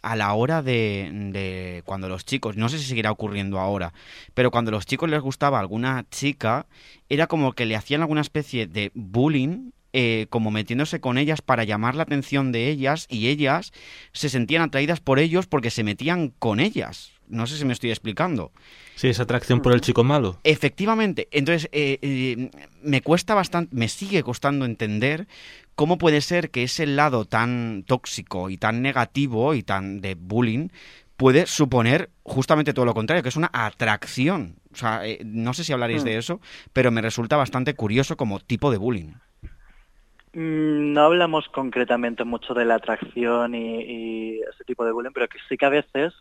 a 0.03 0.17
la 0.17 0.33
hora 0.33 0.63
de, 0.63 1.11
de, 1.33 1.83
cuando 1.85 2.09
los 2.09 2.25
chicos, 2.25 2.57
no 2.57 2.71
sé 2.71 2.79
si 2.79 2.87
seguirá 2.87 3.13
ocurriendo 3.13 3.59
ahora, 3.59 3.93
pero 4.33 4.51
cuando 4.51 4.71
los 4.71 4.87
chicos 4.87 5.11
les 5.11 5.21
gustaba 5.21 5.61
alguna 5.61 6.07
chica, 6.11 6.67
era 7.11 7.27
como 7.27 7.53
que 7.53 7.67
le 7.67 7.77
hacían 7.77 8.01
alguna 8.01 8.23
especie 8.23 8.67
de 8.67 8.91
bullying 8.95 9.73
eh, 9.99 10.27
como 10.29 10.51
metiéndose 10.51 11.01
con 11.01 11.17
ellas 11.17 11.41
para 11.41 11.65
llamar 11.65 11.95
la 11.95 12.03
atención 12.03 12.53
de 12.53 12.69
ellas 12.69 13.07
y 13.09 13.29
ellas 13.29 13.73
se 14.13 14.29
sentían 14.29 14.61
atraídas 14.61 15.01
por 15.01 15.19
ellos 15.19 15.47
porque 15.47 15.71
se 15.71 15.85
metían 15.85 16.35
con 16.39 16.61
ellas. 16.61 17.13
No 17.29 17.47
sé 17.47 17.57
si 17.57 17.65
me 17.65 17.73
estoy 17.73 17.89
explicando. 17.89 18.53
Sí, 18.97 19.09
esa 19.09 19.23
atracción 19.23 19.63
por 19.63 19.73
el 19.73 19.81
chico 19.81 20.05
malo. 20.05 20.39
Efectivamente. 20.45 21.29
Entonces, 21.31 21.71
eh, 21.73 21.99
eh, 22.03 22.51
me 22.83 23.01
cuesta 23.01 23.35
bastante, 23.35 23.75
me 23.75 23.89
sigue 23.89 24.23
costando 24.23 24.67
entender 24.67 25.29
cómo 25.77 25.97
puede 25.97 26.21
ser 26.21 26.51
que 26.51 26.65
ese 26.65 26.85
lado 26.85 27.25
tan 27.25 27.83
tóxico 27.87 28.51
y 28.51 28.59
tan 28.59 28.83
negativo 28.83 29.55
y 29.55 29.63
tan 29.63 30.03
de 30.03 30.15
bullying 30.15 30.69
puede 31.17 31.47
suponer 31.47 32.11
justamente 32.23 32.75
todo 32.75 32.85
lo 32.85 32.93
contrario, 32.93 33.23
que 33.23 33.31
es 33.31 33.37
una 33.37 33.51
atracción. 33.51 34.57
O 34.75 34.77
sea, 34.77 35.01
no 35.25 35.55
sé 35.55 35.65
si 35.65 35.73
hablaréis 35.73 36.03
mm. 36.03 36.05
de 36.05 36.19
eso, 36.19 36.41
pero 36.75 36.91
me 36.91 37.01
resulta 37.01 37.39
bastante 37.39 37.73
curioso 37.73 38.19
como 38.19 38.41
tipo 38.41 38.71
de 38.71 38.77
bullying. 38.77 39.15
Mm, 40.37 40.93
no 40.93 41.01
hablamos 41.01 41.49
concretamente 41.49 42.25
mucho 42.25 42.53
de 42.53 42.67
la 42.67 42.75
atracción 42.75 43.55
y, 43.55 44.39
ese 44.41 44.65
tipo 44.67 44.85
de 44.85 44.93
bullying, 44.93 45.13
pero 45.15 45.29
que 45.29 45.39
sí 45.49 45.57
que 45.57 45.65
a 45.65 45.71
veces, 45.71 46.13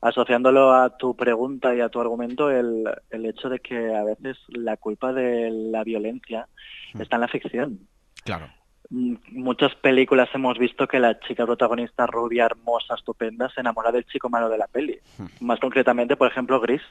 asociándolo 0.00 0.72
a 0.72 0.96
tu 0.96 1.16
pregunta 1.16 1.74
y 1.74 1.80
a 1.80 1.88
tu 1.88 2.00
argumento, 2.00 2.52
el, 2.52 2.86
hecho 3.10 3.48
de 3.48 3.58
que 3.58 3.92
a 3.92 4.04
veces 4.04 4.38
la 4.46 4.76
culpa 4.76 5.12
de 5.12 5.50
la 5.50 5.82
violencia 5.82 6.46
hmm. 6.92 7.02
está 7.02 7.16
en 7.16 7.20
la 7.22 7.26
ficción. 7.28 7.80
Claro. 8.22 8.48
Mm, 8.90 9.16
muchas 9.32 9.74
películas 9.74 10.28
hemos 10.34 10.56
visto 10.56 10.86
que 10.86 11.00
la 11.00 11.18
chica 11.18 11.44
protagonista 11.44 12.06
rubia, 12.06 12.44
hermosa, 12.44 12.94
estupenda, 12.94 13.48
se 13.48 13.60
enamora 13.60 13.90
del 13.90 14.06
chico 14.06 14.30
malo 14.30 14.48
de 14.48 14.58
la 14.58 14.68
peli. 14.68 15.00
Más 15.40 15.58
concretamente, 15.58 16.14
por 16.14 16.30
ejemplo, 16.30 16.60
Gris. 16.60 16.82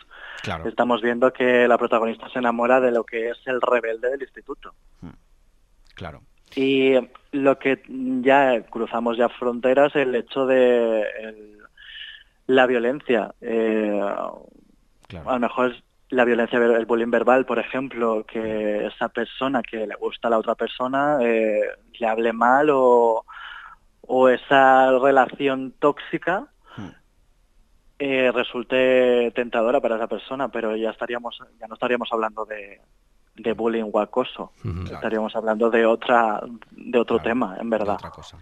Claro. 0.41 0.67
Estamos 0.67 1.01
viendo 1.01 1.31
que 1.31 1.65
la 1.65 1.77
protagonista 1.77 2.27
se 2.27 2.39
enamora 2.39 2.81
de 2.81 2.91
lo 2.91 3.05
que 3.05 3.29
es 3.29 3.37
el 3.45 3.61
rebelde 3.61 4.09
del 4.09 4.21
instituto. 4.21 4.73
Claro. 5.95 6.23
Y 6.55 6.93
lo 7.31 7.57
que 7.57 7.81
ya 8.21 8.61
cruzamos 8.69 9.17
ya 9.17 9.29
fronteras, 9.29 9.95
el 9.95 10.15
hecho 10.15 10.45
de 10.45 11.03
la 12.47 12.67
violencia. 12.67 13.33
Eh, 13.41 13.99
a 14.01 15.33
lo 15.33 15.39
mejor 15.39 15.75
la 16.09 16.25
violencia, 16.25 16.59
el 16.59 16.85
bullying 16.85 17.09
verbal, 17.09 17.45
por 17.45 17.59
ejemplo, 17.59 18.23
que 18.25 18.85
esa 18.85 19.09
persona 19.09 19.63
que 19.63 19.87
le 19.87 19.95
gusta 19.95 20.27
a 20.27 20.31
la 20.31 20.37
otra 20.37 20.55
persona 20.55 21.17
eh, 21.21 21.61
le 21.99 22.07
hable 22.07 22.33
mal 22.33 22.69
o, 22.69 23.25
o 24.01 24.29
esa 24.29 24.91
relación 24.99 25.73
tóxica 25.79 26.47
hmm. 26.77 26.89
eh, 27.99 28.31
resulte 28.31 29.31
tentadora 29.31 29.81
para 29.81 29.95
esa 29.95 30.07
persona, 30.07 30.49
pero 30.49 30.75
ya 30.75 30.91
estaríamos, 30.91 31.39
ya 31.59 31.67
no 31.67 31.73
estaríamos 31.73 32.09
hablando 32.11 32.45
de, 32.45 32.79
de 33.35 33.53
bullying 33.53 33.89
o 33.91 33.99
acoso. 33.99 34.51
Estaríamos 34.85 35.35
hablando 35.35 35.69
de 35.69 35.85
otra 35.85 36.41
de 36.71 36.99
otro 36.99 37.19
tema, 37.19 37.57
en 37.59 37.69
verdad. 37.69 37.95
Otra 37.95 38.11
cosa. 38.11 38.37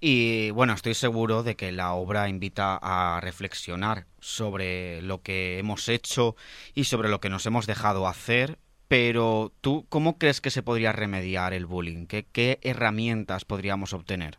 Y 0.00 0.50
bueno, 0.52 0.72
estoy 0.72 0.94
seguro 0.94 1.42
de 1.42 1.56
que 1.56 1.72
la 1.72 1.92
obra 1.92 2.28
invita 2.28 2.78
a 2.80 3.20
reflexionar 3.20 4.06
sobre 4.18 5.02
lo 5.02 5.20
que 5.20 5.58
hemos 5.58 5.88
hecho 5.90 6.36
y 6.74 6.84
sobre 6.84 7.10
lo 7.10 7.20
que 7.20 7.28
nos 7.28 7.44
hemos 7.44 7.66
dejado 7.66 8.06
hacer. 8.06 8.58
Pero 8.88 9.52
tú, 9.60 9.86
¿cómo 9.88 10.18
crees 10.18 10.40
que 10.40 10.50
se 10.50 10.62
podría 10.62 10.90
remediar 10.92 11.52
el 11.52 11.66
bullying? 11.66 12.06
¿Qué, 12.06 12.26
qué 12.32 12.58
herramientas 12.62 13.44
podríamos 13.44 13.92
obtener? 13.92 14.38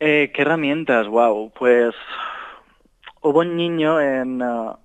Eh, 0.00 0.32
¿Qué 0.34 0.42
herramientas? 0.42 1.06
Wow, 1.06 1.52
pues 1.56 1.94
hubo 3.22 3.38
un 3.38 3.56
niño 3.56 4.00
en, 4.00 4.42
uh, 4.42 4.76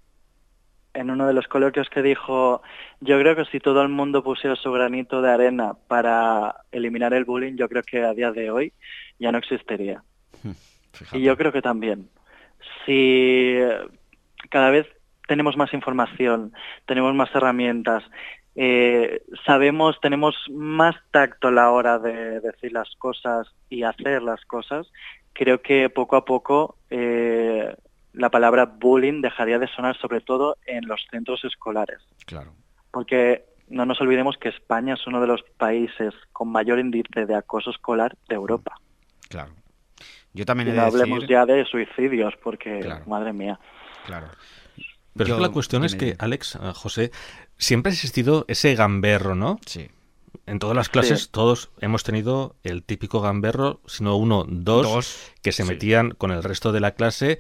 en 0.98 1.12
uno 1.12 1.28
de 1.28 1.34
los 1.34 1.48
coloquios 1.48 1.90
que 1.90 2.02
dijo, 2.02 2.62
yo 3.02 3.20
creo 3.20 3.36
que 3.36 3.46
si 3.46 3.60
todo 3.60 3.84
el 3.84 3.90
mundo 3.90 4.24
pusiera 4.24 4.56
su 4.56 4.72
granito 4.72 5.22
de 5.22 5.30
arena 5.30 5.76
para 5.88 6.56
eliminar 6.72 7.14
el 7.14 7.24
bullying, 7.24 7.56
yo 7.56 7.70
creo 7.70 7.84
que 7.84 8.04
a 8.04 8.14
día 8.14 8.32
de 8.32 8.50
hoy 8.50 8.74
ya 9.20 9.32
no 9.32 9.38
existiría. 9.38 10.04
Y 11.12 11.22
yo 11.22 11.38
creo 11.38 11.52
que 11.52 11.62
también. 11.62 12.10
Si 12.86 13.56
cada 14.50 14.72
vez 14.72 14.88
tenemos 15.28 15.56
más 15.56 15.72
información, 15.74 16.54
tenemos 16.88 17.14
más 17.14 17.30
herramientas, 17.36 18.04
eh, 18.56 19.22
sabemos, 19.46 20.00
tenemos 20.02 20.36
más 20.50 20.96
tacto 21.12 21.50
a 21.50 21.52
la 21.52 21.70
hora 21.70 22.00
de 22.00 22.40
decir 22.40 22.74
las 22.74 22.90
cosas 22.96 23.48
y 23.70 23.84
hacer 23.84 24.24
las 24.24 24.44
cosas, 24.46 24.92
creo 25.34 25.62
que 25.62 25.92
poco 25.92 26.16
a 26.16 26.26
poco 26.26 26.78
eh, 26.90 27.76
la 28.18 28.30
palabra 28.30 28.66
bullying 28.66 29.22
dejaría 29.22 29.60
de 29.60 29.68
sonar 29.68 29.96
sobre 29.98 30.22
todo 30.22 30.58
en 30.66 30.88
los 30.88 31.06
centros 31.10 31.44
escolares. 31.46 32.00
Claro. 32.26 32.54
Porque 32.92 33.46
no 33.70 33.86
nos 33.86 34.02
olvidemos 34.02 34.38
que 34.38 34.50
España 34.50 34.96
es 34.96 35.06
uno 35.08 35.22
de 35.22 35.28
los 35.28 35.44
países 35.58 36.14
con 36.34 36.50
mayor 36.50 36.80
índice 36.80 37.26
de 37.26 37.36
acoso 37.36 37.70
escolar 37.70 38.16
de 38.28 38.36
Europa. 38.36 38.76
Claro. 39.30 39.52
Yo 40.34 40.46
también 40.46 40.70
he 40.70 40.74
no 40.74 40.84
hablemos 40.84 41.28
ya 41.28 41.46
de 41.46 41.66
suicidios, 41.66 42.34
porque, 42.44 42.88
madre 43.08 43.34
mía. 43.34 43.60
Claro. 44.06 44.28
Pero 45.16 45.40
la 45.40 45.50
cuestión 45.50 45.84
es 45.84 45.96
que, 45.96 46.16
Alex, 46.20 46.56
eh, 46.56 46.72
José, 46.76 47.12
siempre 47.58 47.92
ha 47.92 47.94
existido 47.94 48.46
ese 48.48 48.76
gamberro, 48.76 49.36
¿no? 49.36 49.60
Sí. 49.66 49.90
En 50.46 50.60
todas 50.60 50.76
las 50.76 50.90
clases 50.90 51.30
todos 51.32 51.72
hemos 51.82 52.04
tenido 52.04 52.56
el 52.64 52.84
típico 52.84 53.20
gamberro, 53.20 53.82
sino 53.86 54.16
uno, 54.16 54.46
dos, 54.48 55.34
que 55.42 55.52
se 55.52 55.66
metían 55.66 56.12
con 56.12 56.32
el 56.32 56.44
resto 56.44 56.72
de 56.72 56.80
la 56.80 56.92
clase 56.92 57.40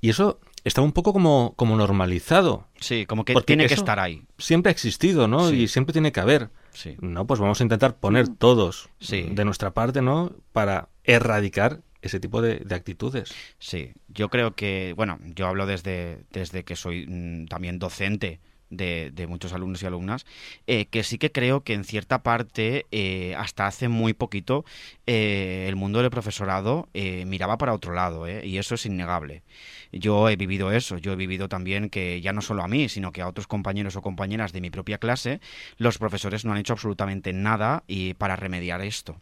y 0.00 0.10
eso 0.10 0.40
está 0.64 0.82
un 0.82 0.92
poco 0.92 1.12
como, 1.12 1.54
como 1.56 1.76
normalizado. 1.76 2.66
Sí, 2.78 3.06
como 3.06 3.24
que 3.24 3.34
tiene 3.42 3.66
que 3.66 3.74
estar 3.74 3.98
ahí. 3.98 4.22
Siempre 4.38 4.70
ha 4.70 4.72
existido, 4.72 5.28
¿no? 5.28 5.50
Y 5.52 5.68
siempre 5.68 5.92
tiene 5.92 6.12
que 6.12 6.20
haber. 6.20 6.50
Sí. 6.72 6.96
No, 7.00 7.26
pues 7.26 7.40
vamos 7.40 7.60
a 7.60 7.64
intentar 7.64 7.96
poner 7.96 8.28
todos 8.28 8.88
de 9.00 9.44
nuestra 9.44 9.72
parte, 9.72 10.02
¿no? 10.02 10.32
Para 10.52 10.88
erradicar 11.04 11.80
ese 12.02 12.20
tipo 12.20 12.40
de, 12.40 12.56
de, 12.56 12.74
actitudes. 12.74 13.34
Sí, 13.58 13.92
yo 14.08 14.30
creo 14.30 14.54
que, 14.54 14.94
bueno, 14.96 15.18
yo 15.34 15.46
hablo 15.46 15.66
desde, 15.66 16.24
desde 16.30 16.64
que 16.64 16.74
soy 16.74 17.06
mm, 17.06 17.46
también 17.46 17.78
docente 17.78 18.40
de, 18.70 19.26
muchos 19.28 19.52
alumnos 19.52 19.82
y 19.82 19.86
alumnas, 19.86 20.26
eh, 20.66 20.86
que 20.86 21.02
sí 21.02 21.18
que 21.18 21.32
creo 21.32 21.62
que 21.62 21.74
en 21.74 21.84
cierta 21.84 22.22
parte, 22.22 22.86
eh, 22.90 23.34
hasta 23.36 23.66
hace 23.66 23.88
muy 23.88 24.14
poquito, 24.14 24.64
eh, 25.06 25.66
el 25.68 25.76
mundo 25.76 26.00
del 26.00 26.10
profesorado 26.10 26.88
miraba 26.94 27.58
para 27.58 27.74
otro 27.74 27.92
lado, 27.92 28.26
y 28.28 28.58
eso 28.58 28.74
es 28.74 28.86
innegable. 28.86 29.42
Yo 29.92 30.28
he 30.28 30.36
vivido 30.36 30.70
eso, 30.72 30.98
yo 30.98 31.12
he 31.12 31.16
vivido 31.16 31.48
también 31.48 31.90
que 31.90 32.20
ya 32.20 32.32
no 32.32 32.42
solo 32.42 32.62
a 32.62 32.68
mí, 32.68 32.88
sino 32.88 33.12
que 33.12 33.22
a 33.22 33.28
otros 33.28 33.46
compañeros 33.46 33.96
o 33.96 34.02
compañeras 34.02 34.52
de 34.52 34.60
mi 34.60 34.70
propia 34.70 34.98
clase, 34.98 35.40
los 35.76 35.98
profesores 35.98 36.44
no 36.44 36.52
han 36.52 36.58
hecho 36.58 36.74
absolutamente 36.74 37.32
nada 37.32 37.82
para 38.18 38.36
remediar 38.36 38.80
esto. 38.82 39.20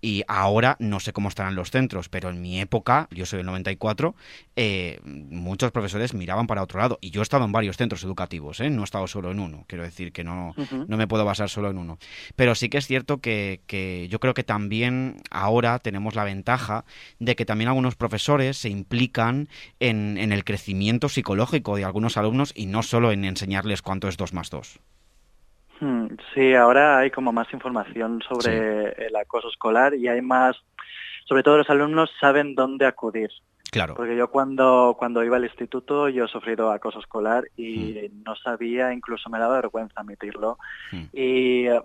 Y 0.00 0.22
ahora 0.28 0.76
no 0.78 1.00
sé 1.00 1.12
cómo 1.12 1.28
estarán 1.28 1.54
los 1.54 1.70
centros, 1.70 2.08
pero 2.08 2.30
en 2.30 2.40
mi 2.40 2.60
época, 2.60 3.08
yo 3.10 3.26
soy 3.26 3.38
del 3.38 3.46
94, 3.46 4.14
eh, 4.56 5.00
muchos 5.04 5.72
profesores 5.72 6.14
miraban 6.14 6.46
para 6.46 6.62
otro 6.62 6.78
lado. 6.80 6.98
Y 7.00 7.10
yo 7.10 7.20
he 7.20 7.22
estado 7.22 7.44
en 7.44 7.52
varios 7.52 7.76
centros 7.76 8.04
educativos, 8.04 8.60
¿eh? 8.60 8.70
no 8.70 8.82
he 8.82 8.84
estado 8.84 9.06
solo 9.06 9.30
en 9.30 9.40
uno. 9.40 9.64
Quiero 9.66 9.84
decir 9.84 10.12
que 10.12 10.24
no, 10.24 10.54
no 10.86 10.96
me 10.96 11.08
puedo 11.08 11.24
basar 11.24 11.48
solo 11.48 11.70
en 11.70 11.78
uno. 11.78 11.98
Pero 12.36 12.54
sí 12.54 12.68
que 12.68 12.78
es 12.78 12.86
cierto 12.86 13.20
que, 13.20 13.60
que 13.66 14.08
yo 14.10 14.20
creo 14.20 14.34
que 14.34 14.44
también 14.44 15.16
ahora 15.30 15.78
tenemos 15.78 16.14
la 16.14 16.24
ventaja 16.24 16.84
de 17.18 17.36
que 17.36 17.44
también 17.46 17.68
algunos 17.68 17.96
profesores 17.96 18.56
se 18.56 18.68
implican 18.68 19.48
en, 19.80 20.18
en 20.18 20.32
el 20.32 20.44
crecimiento 20.44 21.08
psicológico 21.08 21.76
de 21.76 21.84
algunos 21.84 22.16
alumnos 22.16 22.52
y 22.54 22.66
no 22.66 22.82
solo 22.82 23.12
en 23.12 23.24
enseñarles 23.24 23.82
cuánto 23.82 24.08
es 24.08 24.16
2 24.16 24.32
más 24.32 24.50
2. 24.50 24.80
Hmm, 25.80 26.06
sí, 26.34 26.54
ahora 26.54 26.98
hay 26.98 27.10
como 27.10 27.32
más 27.32 27.52
información 27.52 28.22
sobre 28.28 28.92
el 29.06 29.14
acoso 29.16 29.48
escolar 29.48 29.94
y 29.94 30.08
hay 30.08 30.22
más, 30.22 30.56
sobre 31.26 31.42
todo 31.42 31.58
los 31.58 31.70
alumnos 31.70 32.10
saben 32.20 32.54
dónde 32.54 32.86
acudir. 32.86 33.30
Claro. 33.70 33.94
Porque 33.94 34.16
yo 34.16 34.30
cuando, 34.30 34.94
cuando 34.98 35.24
iba 35.24 35.36
al 35.36 35.44
instituto 35.44 36.08
yo 36.08 36.24
he 36.24 36.28
sufrido 36.28 36.70
acoso 36.70 37.00
escolar 37.00 37.44
y 37.56 38.08
hmm. 38.08 38.22
no 38.24 38.36
sabía, 38.36 38.92
incluso 38.92 39.28
me 39.28 39.38
daba 39.38 39.56
vergüenza 39.56 40.00
admitirlo. 40.00 40.58
Hmm. 40.92 41.04
Y 41.12 41.66
eh, 41.66 41.80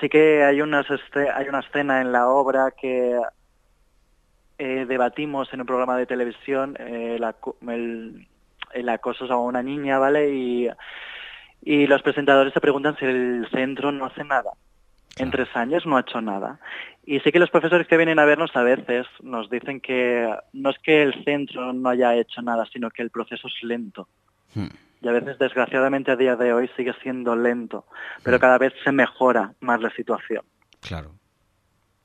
sí 0.00 0.08
que 0.08 0.44
hay, 0.44 0.60
unas 0.60 0.86
hay 1.34 1.48
una 1.48 1.60
escena 1.60 2.00
en 2.00 2.12
la 2.12 2.28
obra 2.28 2.72
que 2.80 3.20
eh, 4.58 4.84
debatimos 4.86 5.52
en 5.52 5.60
un 5.60 5.66
programa 5.66 5.96
de 5.96 6.06
televisión 6.06 6.76
eh, 6.78 7.18
el, 7.68 8.28
el, 8.74 8.88
acoso 8.88 9.24
a 9.32 9.40
una 9.40 9.62
niña, 9.62 9.98
¿vale? 9.98 10.34
Y 10.34 10.68
y 11.62 11.86
los 11.86 12.02
presentadores 12.02 12.52
se 12.52 12.60
preguntan 12.60 12.96
si 12.96 13.04
el 13.04 13.46
centro 13.50 13.92
no 13.92 14.06
hace 14.06 14.24
nada. 14.24 14.50
En 15.16 15.30
tres 15.30 15.48
años 15.54 15.84
no 15.86 15.96
ha 15.96 16.00
hecho 16.00 16.20
nada. 16.20 16.60
Y 17.04 17.20
sí 17.20 17.32
que 17.32 17.38
los 17.38 17.50
profesores 17.50 17.86
que 17.86 17.96
vienen 17.96 18.18
a 18.18 18.24
vernos 18.24 18.54
a 18.54 18.62
veces 18.62 19.06
nos 19.22 19.50
dicen 19.50 19.80
que 19.80 20.32
no 20.52 20.70
es 20.70 20.78
que 20.78 21.02
el 21.02 21.24
centro 21.24 21.72
no 21.72 21.88
haya 21.88 22.14
hecho 22.14 22.40
nada, 22.42 22.64
sino 22.72 22.90
que 22.90 23.02
el 23.02 23.10
proceso 23.10 23.48
es 23.48 23.62
lento. 23.62 24.08
Hmm. 24.54 24.68
Y 25.02 25.08
a 25.08 25.12
veces, 25.12 25.38
desgraciadamente, 25.38 26.10
a 26.10 26.16
día 26.16 26.36
de 26.36 26.52
hoy 26.52 26.70
sigue 26.76 26.94
siendo 27.02 27.34
lento, 27.34 27.86
pero 28.22 28.36
hmm. 28.36 28.40
cada 28.40 28.58
vez 28.58 28.72
se 28.84 28.92
mejora 28.92 29.54
más 29.60 29.80
la 29.80 29.90
situación. 29.90 30.44
Claro, 30.80 31.14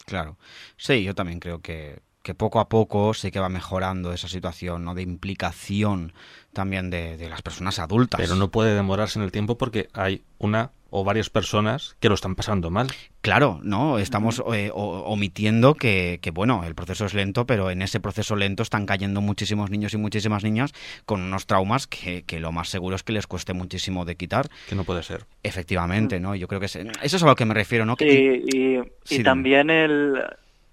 claro. 0.05 0.37
Sí, 0.77 1.03
yo 1.03 1.13
también 1.13 1.39
creo 1.39 1.61
que, 1.61 1.99
que 2.25 2.33
poco 2.33 2.59
a 2.59 2.67
poco 2.67 3.13
sí 3.13 3.31
que 3.31 3.39
va 3.39 3.49
mejorando 3.49 4.11
esa 4.11 4.27
situación 4.27 4.83
¿no? 4.83 4.95
de 4.95 5.03
implicación 5.03 6.11
también 6.55 6.89
de, 6.89 7.29
las 7.29 7.43
personas 7.43 7.77
adultas. 7.77 8.19
Pero 8.19 8.35
no 8.35 8.49
puede 8.49 8.73
demorarse 8.73 9.19
en 9.19 9.25
el 9.25 9.31
tiempo 9.31 9.59
porque 9.59 9.87
hay 9.93 10.23
una 10.39 10.71
o 10.89 11.03
varias 11.03 11.29
personas 11.29 11.95
que 11.99 12.07
lo 12.09 12.15
están 12.15 12.35
pasando 12.35 12.71
mal. 12.71 12.87
Claro, 13.21 13.59
no, 13.63 13.99
estamos 13.99 14.41
eh, 14.53 14.71
omitiendo 14.73 15.75
que, 15.75 16.19
bueno, 16.33 16.63
el 16.65 16.73
proceso 16.73 17.05
es 17.05 17.13
lento, 17.13 17.45
pero 17.45 17.69
en 17.69 17.81
ese 17.81 17.99
proceso 17.99 18.35
lento 18.35 18.63
están 18.63 18.85
cayendo 18.85 19.19
muchísimos 19.21 19.69
niños 19.69 19.93
y 19.93 19.97
muchísimas 19.97 20.43
niñas 20.43 20.73
con 21.05 21.21
unos 21.21 21.45
traumas 21.45 21.85
que, 21.85 22.23
lo 22.39 22.51
más 22.51 22.69
seguro 22.69 22.95
es 22.95 23.03
que 23.03 23.13
les 23.13 23.27
cueste 23.27 23.53
muchísimo 23.53 24.05
de 24.05 24.15
quitar. 24.15 24.47
Que 24.69 24.75
no 24.75 24.85
puede 24.85 25.03
ser. 25.03 25.25
Efectivamente, 25.43 26.19
¿no? 26.19 26.33
Yo 26.33 26.47
creo 26.47 26.59
que 26.59 26.67
eso 26.67 26.79
es 26.79 27.23
a 27.23 27.25
lo 27.25 27.35
que 27.35 27.45
me 27.45 27.53
refiero, 27.53 27.85
¿no? 27.85 27.95
y, 27.99 28.79
y 29.09 29.23
también 29.23 29.69
el 29.69 30.23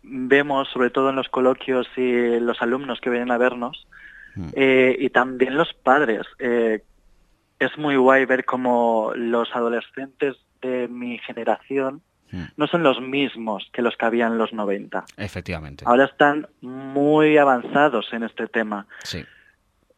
vemos, 0.03 0.69
sobre 0.69 0.91
todo 0.91 1.11
en 1.11 1.17
los 1.17 1.29
coloquios 1.29 1.87
y 1.97 2.41
los 2.41 2.61
alumnos 2.61 3.01
que 3.01 3.11
vienen 3.11 3.31
a 3.31 3.39
vernos, 3.39 3.87
mm. 4.35 4.49
eh, 4.55 4.97
y 4.99 5.11
también 5.11 5.57
los 5.57 5.73
padres. 5.75 6.27
Eh, 6.39 6.83
es 7.59 7.79
muy 7.79 7.97
guay 7.97 8.25
ver 8.25 8.45
cómo 8.45 9.12
los 9.15 9.49
adolescentes 9.55 10.37
de 10.61 10.89
mi 10.89 11.19
generación 11.19 12.03
mm. 12.33 12.43
no 12.57 12.67
son 12.67 12.83
los 12.83 13.01
mismos 13.01 13.69
que 13.73 13.83
los 13.83 13.97
que 13.97 14.05
había 14.05 14.27
en 14.27 14.39
los 14.39 14.53
90. 14.53 15.05
Efectivamente. 15.17 15.85
Ahora 15.87 16.07
están 16.07 16.49
muy 16.61 17.39
avanzados 17.39 18.12
en 18.12 18.25
este 18.25 18.49
tema. 18.49 18.87
Sí. 19.05 19.25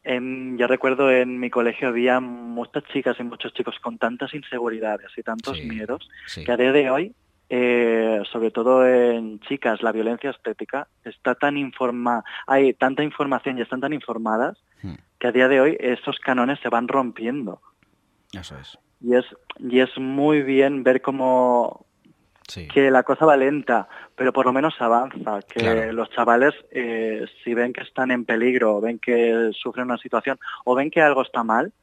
yo 0.03 0.67
recuerdo 0.67 1.11
en 1.11 1.39
mi 1.39 1.49
colegio 1.49 1.87
había 1.87 2.19
muchas 2.19 2.83
chicas 2.93 3.17
y 3.19 3.23
muchos 3.23 3.53
chicos 3.53 3.79
con 3.81 3.97
tantas 3.97 4.33
inseguridades 4.35 5.09
y 5.17 5.23
tantos 5.23 5.59
miedos 5.63 6.07
que 6.45 6.51
a 6.51 6.57
día 6.57 6.71
de 6.71 6.89
hoy 6.91 7.15
eh, 7.49 8.21
sobre 8.31 8.51
todo 8.51 8.87
en 8.87 9.39
chicas, 9.41 9.81
la 9.81 9.91
violencia 9.91 10.31
estética 10.31 10.87
está 11.03 11.35
tan 11.35 11.57
informa, 11.57 12.23
hay 12.47 12.73
tanta 12.73 13.03
información 13.03 13.57
y 13.57 13.61
están 13.61 13.81
tan 13.81 13.93
informadas 13.93 14.57
hmm. 14.81 14.95
que 15.19 15.27
a 15.27 15.31
día 15.31 15.47
de 15.47 15.61
hoy 15.61 15.77
esos 15.79 16.19
canones 16.19 16.59
se 16.61 16.69
van 16.69 16.87
rompiendo. 16.87 17.61
Eso 18.33 18.57
es. 18.57 18.77
Y 19.01 19.15
es, 19.15 19.25
y 19.59 19.79
es 19.79 19.97
muy 19.97 20.41
bien 20.41 20.83
ver 20.83 21.01
cómo 21.01 21.85
que 22.73 22.91
la 22.91 23.03
cosa 23.03 23.25
va 23.25 23.37
lenta, 23.37 23.87
pero 24.15 24.31
por 24.31 24.45
lo 24.45 24.53
menos 24.53 24.75
avanza, 24.79 25.39
que 25.41 25.91
los 25.91 26.09
chavales 26.11 26.53
eh, 26.71 27.25
si 27.43 27.53
ven 27.53 27.73
que 27.73 27.81
están 27.81 28.11
en 28.11 28.23
peligro, 28.23 28.79
ven 28.81 28.99
que 28.99 29.51
sufren 29.53 29.85
una 29.85 29.97
situación 29.97 30.37
o 30.63 30.75
ven 30.75 30.91
que 30.91 31.01
algo 31.01 31.23
está 31.23 31.43
mal, 31.43 31.73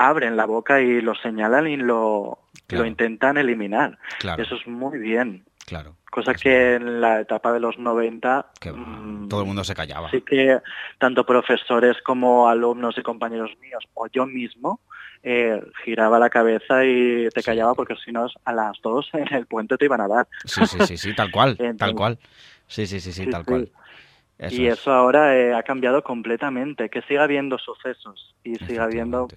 abren 0.00 0.36
la 0.36 0.46
boca 0.46 0.80
y 0.80 1.02
lo 1.02 1.14
señalan 1.14 1.66
y 1.68 1.76
lo, 1.76 2.38
lo 2.68 2.86
intentan 2.86 3.36
eliminar. 3.36 3.98
Eso 4.38 4.56
es 4.56 4.66
muy 4.66 4.98
bien. 4.98 5.44
Claro. 5.66 5.96
Cosa 6.10 6.34
que 6.34 6.74
en 6.74 7.00
la 7.00 7.20
etapa 7.20 7.52
de 7.52 7.60
los 7.60 7.78
90 7.78 8.52
mm, 8.74 9.28
todo 9.28 9.42
el 9.42 9.46
mundo 9.46 9.62
se 9.62 9.74
callaba. 9.74 10.10
Sí 10.10 10.22
que 10.22 10.58
tanto 10.98 11.24
profesores 11.24 11.96
como 12.02 12.48
alumnos 12.48 12.96
y 12.98 13.02
compañeros 13.02 13.50
míos 13.60 13.84
o 13.94 14.08
yo 14.08 14.26
mismo 14.26 14.80
eh, 15.22 15.60
giraba 15.84 16.18
la 16.18 16.30
cabeza 16.30 16.84
y 16.84 17.28
te 17.28 17.42
callaba 17.42 17.74
porque 17.74 17.94
si 18.04 18.10
no 18.10 18.26
a 18.44 18.52
las 18.52 18.80
dos 18.82 19.10
en 19.12 19.32
el 19.32 19.46
puente 19.46 19.76
te 19.76 19.84
iban 19.84 20.00
a 20.00 20.08
dar. 20.08 20.26
Sí, 20.44 20.66
sí, 20.66 20.78
sí, 20.86 20.96
sí 20.96 21.14
tal 21.14 21.30
cual, 21.30 21.56
tal 21.78 21.94
cual. 21.94 22.18
Sí, 22.66 22.86
sí, 22.86 23.00
sí, 23.00 23.12
sí, 23.12 23.28
tal 23.28 23.44
cual. 23.44 23.70
y 24.38 24.66
eso 24.66 24.92
ahora 24.92 25.36
eh, 25.36 25.54
ha 25.54 25.62
cambiado 25.62 26.02
completamente. 26.02 26.88
Que 26.88 27.02
siga 27.02 27.24
habiendo 27.24 27.58
sucesos 27.58 28.34
y 28.42 28.56
siga 28.56 28.84
habiendo 28.84 29.28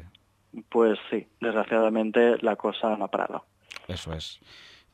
pues 0.70 1.00
sí, 1.10 1.28
desgraciadamente 1.42 2.38
la 2.42 2.56
cosa 2.56 2.96
no 2.98 3.06
ha 3.06 3.12
parado. 3.12 3.46
Eso 3.88 4.14
es. 4.14 4.40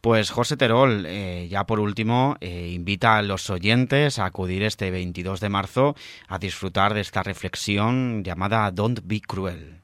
Pues 0.01 0.31
José 0.31 0.55
Terol, 0.55 1.05
eh, 1.05 1.47
ya 1.49 1.65
por 1.65 1.81
último, 1.81 2.37
eh, 2.39 2.69
invita 2.73 3.17
a 3.17 3.21
los 3.21 3.49
oyentes 3.49 4.17
a 4.17 4.25
acudir 4.25 4.63
este 4.63 4.91
22 4.91 5.41
de 5.41 5.49
marzo 5.49 5.95
a 6.29 6.39
disfrutar 6.39 6.93
de 6.93 7.01
esta 7.01 7.21
reflexión 7.21 8.23
llamada 8.23 8.71
Don't 8.71 9.01
Be 9.03 9.19
Cruel. 9.19 9.81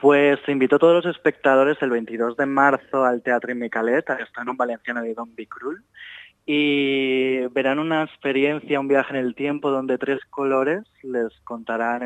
Pues 0.00 0.38
invito 0.48 0.76
a 0.76 0.78
todos 0.78 1.02
los 1.02 1.16
espectadores 1.16 1.78
el 1.80 1.90
22 1.90 2.36
de 2.36 2.44
marzo 2.44 3.04
al 3.04 3.22
Teatro 3.22 3.54
Micalet, 3.54 4.08
a 4.10 4.16
estar 4.16 4.42
en 4.42 4.50
un 4.50 4.56
valenciano 4.56 5.00
de 5.00 5.14
Don't 5.14 5.34
Be 5.34 5.46
Cruel, 5.46 5.78
y 6.44 7.46
verán 7.48 7.78
una 7.78 8.04
experiencia, 8.04 8.80
un 8.80 8.88
viaje 8.88 9.14
en 9.14 9.24
el 9.24 9.34
tiempo 9.34 9.70
donde 9.70 9.98
tres 9.98 10.20
colores 10.30 10.84
les 11.02 11.32
contarán 11.40 12.02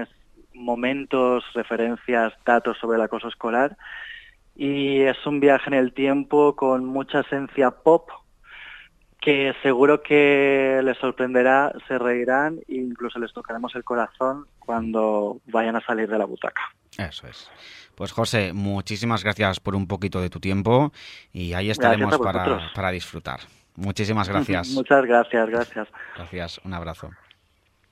momentos, 0.54 1.44
referencias, 1.54 2.32
datos 2.44 2.78
sobre 2.78 2.96
el 2.96 3.02
acoso 3.02 3.28
escolar. 3.28 3.76
Y 4.54 5.00
es 5.00 5.26
un 5.26 5.40
viaje 5.40 5.68
en 5.68 5.74
el 5.74 5.92
tiempo 5.92 6.54
con 6.56 6.84
mucha 6.84 7.20
esencia 7.20 7.70
pop 7.70 8.10
que 9.22 9.54
seguro 9.62 10.02
que 10.02 10.80
les 10.82 10.98
sorprenderá, 10.98 11.72
se 11.86 11.96
reirán 11.96 12.58
e 12.68 12.74
incluso 12.74 13.20
les 13.20 13.32
tocaremos 13.32 13.74
el 13.76 13.84
corazón 13.84 14.46
cuando 14.58 15.40
vayan 15.46 15.76
a 15.76 15.80
salir 15.80 16.08
de 16.08 16.18
la 16.18 16.24
butaca. 16.24 16.62
Eso 16.98 17.28
es. 17.28 17.48
Pues 17.94 18.10
José, 18.10 18.52
muchísimas 18.52 19.22
gracias 19.22 19.60
por 19.60 19.76
un 19.76 19.86
poquito 19.86 20.20
de 20.20 20.28
tu 20.28 20.40
tiempo 20.40 20.92
y 21.32 21.52
ahí 21.52 21.70
estaremos 21.70 22.18
para, 22.18 22.72
para 22.74 22.90
disfrutar. 22.90 23.40
Muchísimas 23.76 24.28
gracias. 24.32 24.70
Muchas 24.70 25.04
gracias, 25.04 25.48
gracias. 25.48 25.88
Gracias, 26.16 26.60
un 26.64 26.74
abrazo. 26.74 27.10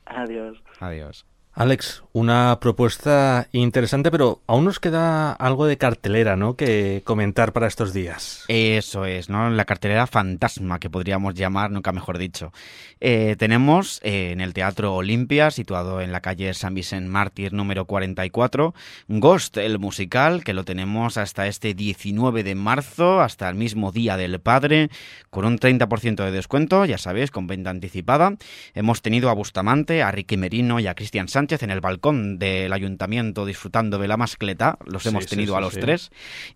Adiós. 0.07 0.61
Adiós. 0.81 1.25
Alex, 1.61 2.03
una 2.15 2.57
propuesta 2.59 3.49
interesante, 3.53 4.11
pero 4.11 4.41
aún 4.47 4.65
nos 4.65 4.81
queda 4.81 5.31
algo 5.33 5.67
de 5.67 5.77
cartelera, 5.77 6.35
¿no? 6.35 6.57
Que 6.57 7.03
comentar 7.05 7.53
para 7.53 7.67
estos 7.67 7.93
días. 7.93 8.47
Eso 8.49 9.05
es, 9.05 9.29
¿no? 9.29 9.51
La 9.51 9.67
cartelera 9.67 10.07
fantasma, 10.07 10.79
que 10.79 10.89
podríamos 10.89 11.35
llamar, 11.35 11.71
nunca 11.71 11.93
mejor 11.93 12.17
dicho. 12.17 12.51
Eh, 12.99 13.37
tenemos 13.39 14.01
eh, 14.03 14.31
en 14.33 14.41
el 14.41 14.55
Teatro 14.55 14.95
Olimpia, 14.95 15.51
situado 15.51 16.01
en 16.01 16.13
la 16.13 16.23
calle 16.23 16.55
San 16.55 16.73
Vicente 16.73 17.11
Mártir 17.11 17.53
número 17.53 17.85
44, 17.85 18.75
Ghost, 19.09 19.59
el 19.59 19.79
musical, 19.79 20.45
que 20.45 20.55
lo 20.55 20.65
tenemos 20.65 21.19
hasta 21.19 21.47
este 21.47 21.75
19 21.75 22.43
de 22.43 22.55
marzo, 22.55 23.21
hasta 23.21 23.51
el 23.51 23.55
mismo 23.55 23.93
Día 23.93 24.17
del 24.17 24.41
Padre, 24.41 24.89
con 25.29 25.45
un 25.45 25.59
30% 25.59 26.25
de 26.25 26.31
descuento, 26.31 26.87
ya 26.87 26.97
sabéis, 26.97 27.31
con 27.31 27.47
venta 27.47 27.69
anticipada. 27.69 28.37
Hemos 28.73 29.03
tenido 29.03 29.29
a 29.29 29.35
Bustamante, 29.35 30.03
a 30.03 30.11
Ricky 30.11 30.39
Merino 30.39 30.81
y 30.81 30.87
a 30.87 30.95
Cristian 30.95 31.29
Sánchez 31.29 31.50
en 31.63 31.71
el 31.71 31.81
balcón 31.81 32.39
del 32.39 32.73
ayuntamiento 32.73 33.45
disfrutando 33.45 33.99
de 33.99 34.09
la 34.09 34.17
mascleta. 34.17 34.79
Los 34.85 35.05
hemos 35.07 35.27
tenido 35.27 35.57
a 35.57 35.61
los 35.61 35.75
tres. 35.75 36.11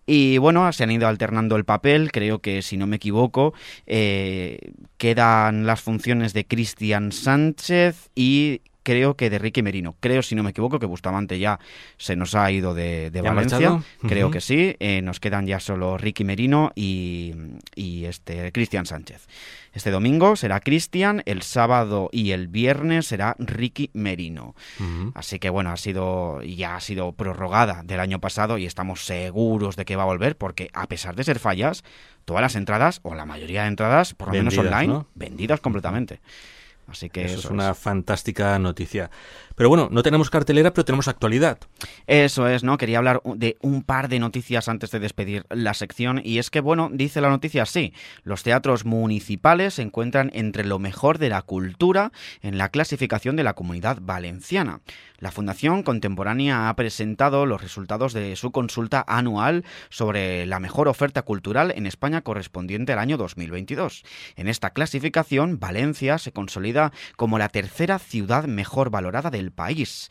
Y 0.05 0.37
bueno, 0.37 0.71
se 0.71 0.83
han 0.83 0.91
ido 0.91 1.07
alternando 1.07 1.55
el 1.55 1.65
papel. 1.65 2.11
Creo 2.11 2.39
que, 2.39 2.61
si 2.61 2.77
no 2.77 2.87
me 2.87 2.95
equivoco, 2.95 3.53
eh, 3.85 4.59
quedan 4.97 5.65
las 5.65 5.81
funciones 5.81 6.33
de 6.33 6.45
Cristian 6.45 7.11
Sánchez 7.11 8.09
y 8.15 8.61
creo 8.85 9.17
que 9.17 9.29
de 9.29 9.39
Ricky 9.39 9.63
Merino. 9.63 9.95
Creo, 9.99 10.21
si 10.21 10.35
no 10.35 10.43
me 10.43 10.51
equivoco, 10.51 10.79
que 10.79 10.85
Bustamante 10.85 11.39
ya 11.39 11.59
se 11.97 12.15
nos 12.15 12.35
ha 12.35 12.49
ido 12.51 12.75
de, 12.75 13.09
Valencia. 13.23 13.81
Creo 14.07 14.29
que 14.29 14.39
sí. 14.39 14.75
Eh, 14.79 15.01
nos 15.01 15.19
quedan 15.19 15.47
ya 15.47 15.59
solo 15.59 15.97
Ricky 15.97 16.23
Merino 16.23 16.71
y, 16.75 17.33
y 17.75 18.05
este 18.05 18.51
Cristian 18.51 18.85
Sánchez. 18.85 19.27
Este 19.73 19.91
domingo 19.91 20.37
será 20.37 20.61
Cristian, 20.61 21.21
el 21.25 21.41
sábado 21.41 22.09
y 22.13 22.31
el 22.31 22.47
viernes 22.47 23.07
será 23.07 23.35
Ricky 23.39 23.89
Merino. 23.93 24.55
Así 25.15 25.39
que 25.39 25.49
bueno, 25.49 25.71
ha 25.71 25.77
sido 25.77 26.41
ya 26.43 26.77
ha 26.77 26.79
sido 26.79 27.11
prorrogada 27.11 27.81
del 27.83 27.99
año 27.99 28.21
pasado 28.21 28.57
y 28.57 28.65
estamos 28.65 29.05
seguros 29.05 29.75
de 29.75 29.83
que 29.83 29.97
va 29.97 30.03
a 30.03 30.05
volver 30.05 30.37
porque 30.37 30.69
a 30.73 30.87
pesar 30.87 31.15
de 31.15 31.25
ser 31.25 31.39
fallas, 31.39 31.83
todas 32.23 32.41
las 32.41 32.55
entradas 32.55 33.01
o 33.03 33.15
la 33.15 33.25
mayoría 33.25 33.63
de 33.63 33.67
entradas, 33.67 34.13
por 34.13 34.29
lo 34.29 34.35
menos 34.35 34.57
online, 34.57 35.03
vendidas 35.15 35.59
completamente. 35.59 36.21
Así 36.87 37.09
que 37.09 37.25
eso, 37.25 37.39
es 37.39 37.45
una 37.45 37.73
fantástica 37.73 38.57
noticia. 38.59 39.09
Pero 39.55 39.69
bueno, 39.69 39.87
no 39.89 40.03
tenemos 40.03 40.29
cartelera, 40.29 40.73
pero 40.73 40.85
tenemos 40.85 41.07
actualidad. 41.07 41.57
Eso 42.07 42.47
es, 42.47 42.63
¿no? 42.63 42.77
Quería 42.77 42.97
hablar 42.97 43.21
de 43.23 43.57
un 43.61 43.83
par 43.83 44.09
de 44.09 44.19
noticias 44.19 44.67
antes 44.67 44.91
de 44.91 44.99
despedir 44.99 45.45
la 45.49 45.73
sección. 45.73 46.21
Y 46.23 46.39
es 46.39 46.49
que, 46.49 46.59
bueno, 46.59 46.89
dice 46.91 47.21
la 47.21 47.29
noticia 47.29 47.63
así. 47.63 47.93
Los 48.23 48.43
teatros 48.43 48.85
municipales 48.85 49.75
se 49.75 49.81
encuentran 49.81 50.29
entre 50.33 50.65
lo 50.65 50.77
mejor 50.77 51.17
de 51.17 51.29
la 51.29 51.41
cultura 51.41 52.11
en 52.41 52.57
la 52.57 52.69
clasificación 52.69 53.35
de 53.37 53.43
la 53.43 53.53
comunidad 53.53 53.99
valenciana. 54.01 54.81
La 55.19 55.31
Fundación 55.31 55.83
Contemporánea 55.83 56.67
ha 56.67 56.75
presentado 56.75 57.45
los 57.45 57.61
resultados 57.61 58.11
de 58.11 58.35
su 58.35 58.51
consulta 58.51 59.03
anual 59.07 59.63
sobre 59.89 60.45
la 60.45 60.59
mejor 60.59 60.89
oferta 60.89 61.21
cultural 61.21 61.73
en 61.75 61.85
España 61.85 62.21
correspondiente 62.21 62.91
al 62.91 62.99
año 62.99 63.15
2022. 63.15 64.03
En 64.35 64.49
esta 64.49 64.71
clasificación, 64.71 65.59
Valencia 65.59 66.17
se 66.17 66.33
consolida 66.33 66.91
como 67.15 67.39
la 67.39 67.47
tercera 67.47 67.97
ciudad 67.97 68.43
mejor 68.43 68.89
valorada 68.89 69.31
del 69.31 69.44
país. 69.51 70.09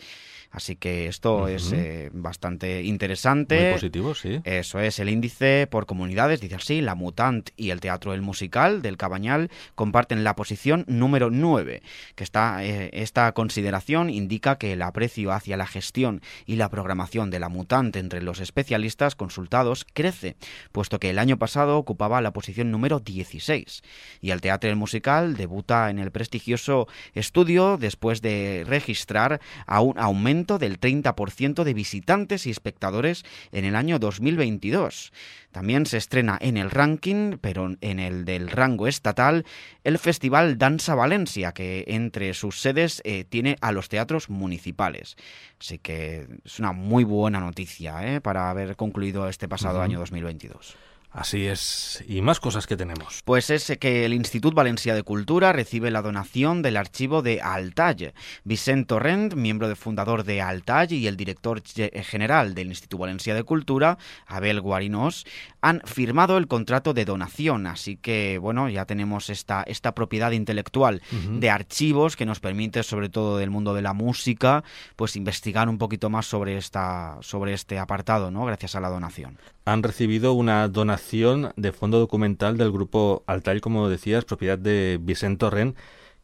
Así 0.54 0.76
que 0.76 1.08
esto 1.08 1.48
es 1.48 1.72
eh, 1.72 2.10
bastante 2.12 2.84
interesante. 2.84 3.60
Muy 3.60 3.72
positivo, 3.72 4.14
sí. 4.14 4.40
Eso 4.44 4.78
es, 4.78 5.00
el 5.00 5.08
índice 5.08 5.66
por 5.68 5.84
comunidades, 5.84 6.40
dice 6.40 6.54
así, 6.54 6.80
la 6.80 6.94
Mutant 6.94 7.50
y 7.56 7.70
el 7.70 7.80
Teatro 7.80 8.14
El 8.14 8.22
Musical 8.22 8.80
del 8.80 8.96
Cabañal 8.96 9.50
comparten 9.74 10.22
la 10.22 10.36
posición 10.36 10.84
número 10.86 11.30
9, 11.30 11.82
que 12.14 12.22
está, 12.22 12.64
eh, 12.64 12.90
esta 12.92 13.32
consideración 13.32 14.10
indica 14.10 14.56
que 14.56 14.74
el 14.74 14.82
aprecio 14.82 15.32
hacia 15.32 15.56
la 15.56 15.66
gestión 15.66 16.22
y 16.46 16.54
la 16.54 16.68
programación 16.68 17.30
de 17.30 17.40
la 17.40 17.48
Mutant 17.48 17.96
entre 17.96 18.22
los 18.22 18.38
especialistas 18.38 19.16
consultados 19.16 19.84
crece, 19.92 20.36
puesto 20.70 21.00
que 21.00 21.10
el 21.10 21.18
año 21.18 21.36
pasado 21.36 21.78
ocupaba 21.78 22.20
la 22.20 22.32
posición 22.32 22.70
número 22.70 23.00
16, 23.00 23.82
y 24.20 24.30
el 24.30 24.40
Teatro 24.40 24.70
El 24.70 24.76
Musical 24.76 25.34
debuta 25.36 25.90
en 25.90 25.98
el 25.98 26.12
prestigioso 26.12 26.86
estudio 27.12 27.76
después 27.76 28.22
de 28.22 28.62
registrar 28.68 29.40
a 29.66 29.80
un 29.80 29.98
aumento 29.98 30.43
del 30.44 30.78
30% 30.78 31.64
de 31.64 31.74
visitantes 31.74 32.46
y 32.46 32.50
espectadores 32.50 33.24
en 33.52 33.64
el 33.64 33.76
año 33.76 33.98
2022. 33.98 35.12
También 35.50 35.87
se 35.87 35.96
estrena 35.96 36.37
en 36.40 36.57
el 36.57 36.70
ranking, 36.70 37.38
pero 37.40 37.74
en 37.80 37.98
el 37.98 38.24
del 38.24 38.50
rango 38.50 38.87
estatal, 38.87 39.46
el 39.85 39.98
Festival 39.98 40.59
Danza 40.59 40.94
Valencia, 40.94 41.52
que 41.52 41.85
entre 41.88 42.35
sus 42.35 42.61
sedes 42.61 43.00
eh, 43.04 43.24
tiene 43.24 43.57
a 43.61 43.72
los 43.72 43.88
teatros 43.88 44.28
municipales. 44.28 45.16
Así 45.61 45.78
que 45.78 46.26
es 46.44 46.59
una 46.59 46.72
muy 46.72 47.04
buena 47.04 47.40
noticia 47.40 48.14
¿eh? 48.14 48.20
para 48.20 48.50
haber 48.50 48.76
concluido 48.76 49.28
este 49.28 49.48
pasado 49.48 49.80
año 49.80 49.98
2022. 49.98 50.76
Así 51.14 51.46
es. 51.46 52.03
¿Y 52.09 52.22
más 52.22 52.40
cosas 52.40 52.66
que 52.66 52.77
tenemos? 52.77 53.22
Pues 53.24 53.48
es 53.48 53.72
que 53.79 54.05
el 54.05 54.12
Instituto 54.12 54.57
Valencia 54.57 54.96
de 54.96 55.05
Cultura 55.05 55.53
recibe 55.53 55.92
la 55.92 56.03
donación 56.03 56.61
del 56.61 56.77
archivo 56.77 57.22
de 57.22 57.40
Altall. 57.40 58.14
Vicent 58.42 58.88
Torrent, 58.88 59.35
miembro 59.35 59.68
de 59.68 59.77
fundador 59.77 60.24
de 60.24 60.42
Altall 60.42 60.92
y 60.92 61.07
el 61.07 61.16
director 61.16 61.62
general 61.62 62.57
del 62.57 62.66
Instituto 62.66 62.98
Valencia 62.98 63.33
de 63.33 63.44
Cultura, 63.44 63.96
Abel 64.27 64.61
Guarinos, 64.61 65.24
han 65.64 65.81
firmado 65.87 66.37
el 66.37 66.46
contrato 66.46 66.92
de 66.92 67.07
donación. 67.07 67.66
Así 67.66 67.96
que, 67.96 68.37
bueno, 68.37 68.68
ya 68.68 68.85
tenemos 68.85 69.31
esta, 69.31 69.62
esta 69.62 69.94
propiedad 69.94 70.31
intelectual 70.33 71.00
de 71.11 71.48
archivos 71.48 72.16
que 72.16 72.27
nos 72.27 72.38
permite, 72.38 72.83
sobre 72.83 73.09
todo 73.09 73.38
del 73.38 73.48
mundo 73.48 73.72
de 73.72 73.81
la 73.81 73.94
música, 73.94 74.62
pues 74.94 75.16
investigar 75.16 75.70
un 75.70 75.79
poquito 75.79 76.11
más 76.11 76.27
sobre, 76.27 76.59
esta, 76.59 77.16
sobre 77.22 77.55
este 77.55 77.79
apartado, 77.79 78.31
¿no? 78.31 78.44
Gracias 78.44 78.74
a 78.74 78.81
la 78.81 78.90
donación 78.90 79.38
han 79.66 79.83
recibido 79.83 80.35
una 80.35 80.68
donación 80.68 81.55
de 81.57 81.72
fondo 81.72 81.98
documental 81.98 82.59
del 82.59 82.70
grupo 82.70 83.24
Altair, 83.27 83.62
como 83.62 83.88
decías, 83.88 84.27
propiedad 84.27 84.59
de 84.59 84.98
Vicente 85.00 85.38
Torren, 85.38 85.74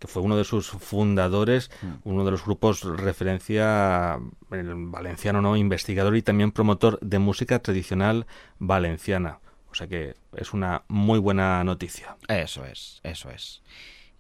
que 0.01 0.09
fue 0.09 0.23
uno 0.23 0.37
de 0.37 0.45
sus 0.45 0.71
fundadores, 0.71 1.71
mm. 1.83 2.09
uno 2.09 2.25
de 2.25 2.31
los 2.33 2.45
grupos 2.45 2.83
referencia 2.83 4.19
el 4.51 4.75
valenciano, 4.75 5.41
¿no? 5.43 5.57
investigador 5.57 6.17
y 6.17 6.23
también 6.23 6.51
promotor 6.51 6.99
de 7.01 7.19
música 7.19 7.61
tradicional 7.61 8.27
valenciana. 8.59 9.39
O 9.71 9.75
sea 9.75 9.87
que 9.87 10.17
es 10.37 10.53
una 10.53 10.83
muy 10.89 11.21
buena 11.21 11.63
noticia. 11.63 12.17
Eso 12.27 12.65
es, 12.65 13.01
eso 13.05 13.31
es. 13.31 13.63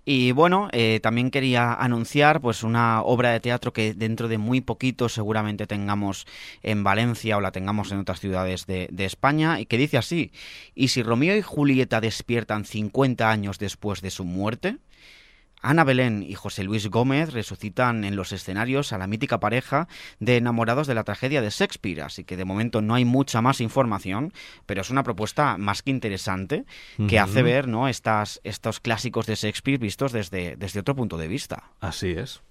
Y 0.04 0.32
bueno, 0.32 0.68
eh, 0.72 1.00
también 1.02 1.30
quería 1.30 1.74
anunciar 1.74 2.40
pues 2.40 2.62
una 2.62 3.02
obra 3.02 3.30
de 3.30 3.40
teatro 3.40 3.72
que 3.72 3.94
dentro 3.94 4.28
de 4.28 4.38
muy 4.38 4.60
poquito 4.60 5.08
seguramente 5.08 5.66
tengamos 5.66 6.26
en 6.62 6.84
Valencia 6.84 7.36
o 7.36 7.40
la 7.40 7.52
tengamos 7.52 7.92
en 7.92 7.98
otras 7.98 8.20
ciudades 8.20 8.66
de, 8.66 8.88
de 8.90 9.04
España 9.04 9.60
y 9.60 9.66
que 9.66 9.76
dice 9.76 9.98
así, 9.98 10.32
¿y 10.74 10.88
si 10.88 11.02
Romeo 11.02 11.36
y 11.36 11.42
Julieta 11.42 12.00
despiertan 12.00 12.64
50 12.64 13.30
años 13.30 13.58
después 13.58 14.00
de 14.00 14.10
su 14.10 14.24
muerte? 14.24 14.78
Ana 15.62 15.84
Belén 15.84 16.22
y 16.22 16.34
José 16.34 16.64
Luis 16.64 16.88
Gómez 16.88 17.32
resucitan 17.32 18.04
en 18.04 18.16
los 18.16 18.32
escenarios 18.32 18.92
a 18.92 18.98
la 18.98 19.06
mítica 19.06 19.40
pareja 19.40 19.88
de 20.18 20.36
enamorados 20.36 20.86
de 20.86 20.94
la 20.94 21.04
tragedia 21.04 21.42
de 21.42 21.50
Shakespeare, 21.50 22.02
así 22.02 22.24
que 22.24 22.36
de 22.36 22.44
momento 22.44 22.80
no 22.82 22.94
hay 22.94 23.04
mucha 23.04 23.42
más 23.42 23.60
información, 23.60 24.32
pero 24.66 24.80
es 24.80 24.90
una 24.90 25.02
propuesta 25.02 25.56
más 25.58 25.82
que 25.82 25.90
interesante 25.90 26.64
que 27.08 27.18
hace 27.18 27.42
ver 27.42 27.68
¿no? 27.68 27.88
Estas, 27.88 28.40
estos 28.44 28.80
clásicos 28.80 29.26
de 29.26 29.34
Shakespeare 29.34 29.78
vistos 29.78 30.12
desde, 30.12 30.56
desde 30.56 30.80
otro 30.80 30.94
punto 30.94 31.16
de 31.16 31.28
vista. 31.28 31.70
Así 31.80 32.10
es. 32.10 32.42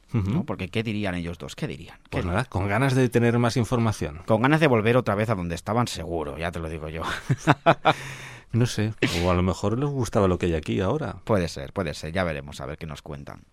Porque 0.45 0.69
¿qué 0.69 0.81
dirían 0.81 1.13
ellos 1.13 1.37
dos? 1.37 1.55
¿Qué 1.55 1.67
dirían? 1.67 1.99
pues 2.09 2.25
nada, 2.25 2.45
con 2.45 2.67
ganas 2.67 2.95
de 2.95 3.09
tener 3.09 3.37
más 3.37 3.57
información. 3.57 4.21
Con 4.25 4.41
ganas 4.41 4.59
de 4.59 4.65
volver 4.65 4.97
otra 4.97 5.13
vez 5.13 5.29
a 5.29 5.35
donde 5.35 5.53
estaban, 5.53 5.87
seguro, 5.87 6.37
ya 6.37 6.51
te 6.51 6.59
lo 6.59 6.67
digo 6.67 6.89
yo. 6.89 7.03
No 8.51 8.65
sé, 8.65 8.93
o 9.23 9.29
a 9.29 9.33
lo 9.35 9.43
mejor 9.43 9.77
les 9.77 9.89
gustaba 9.89 10.27
lo 10.27 10.39
que 10.39 10.47
hay 10.47 10.55
aquí 10.55 10.79
ahora. 10.79 11.17
Puede 11.23 11.47
ser, 11.47 11.71
puede 11.71 11.93
ser, 11.93 12.11
ya 12.11 12.23
veremos 12.23 12.61
a 12.61 12.65
ver 12.65 12.77
qué 12.77 12.87
nos 12.87 13.01
cuentan. 13.01 13.43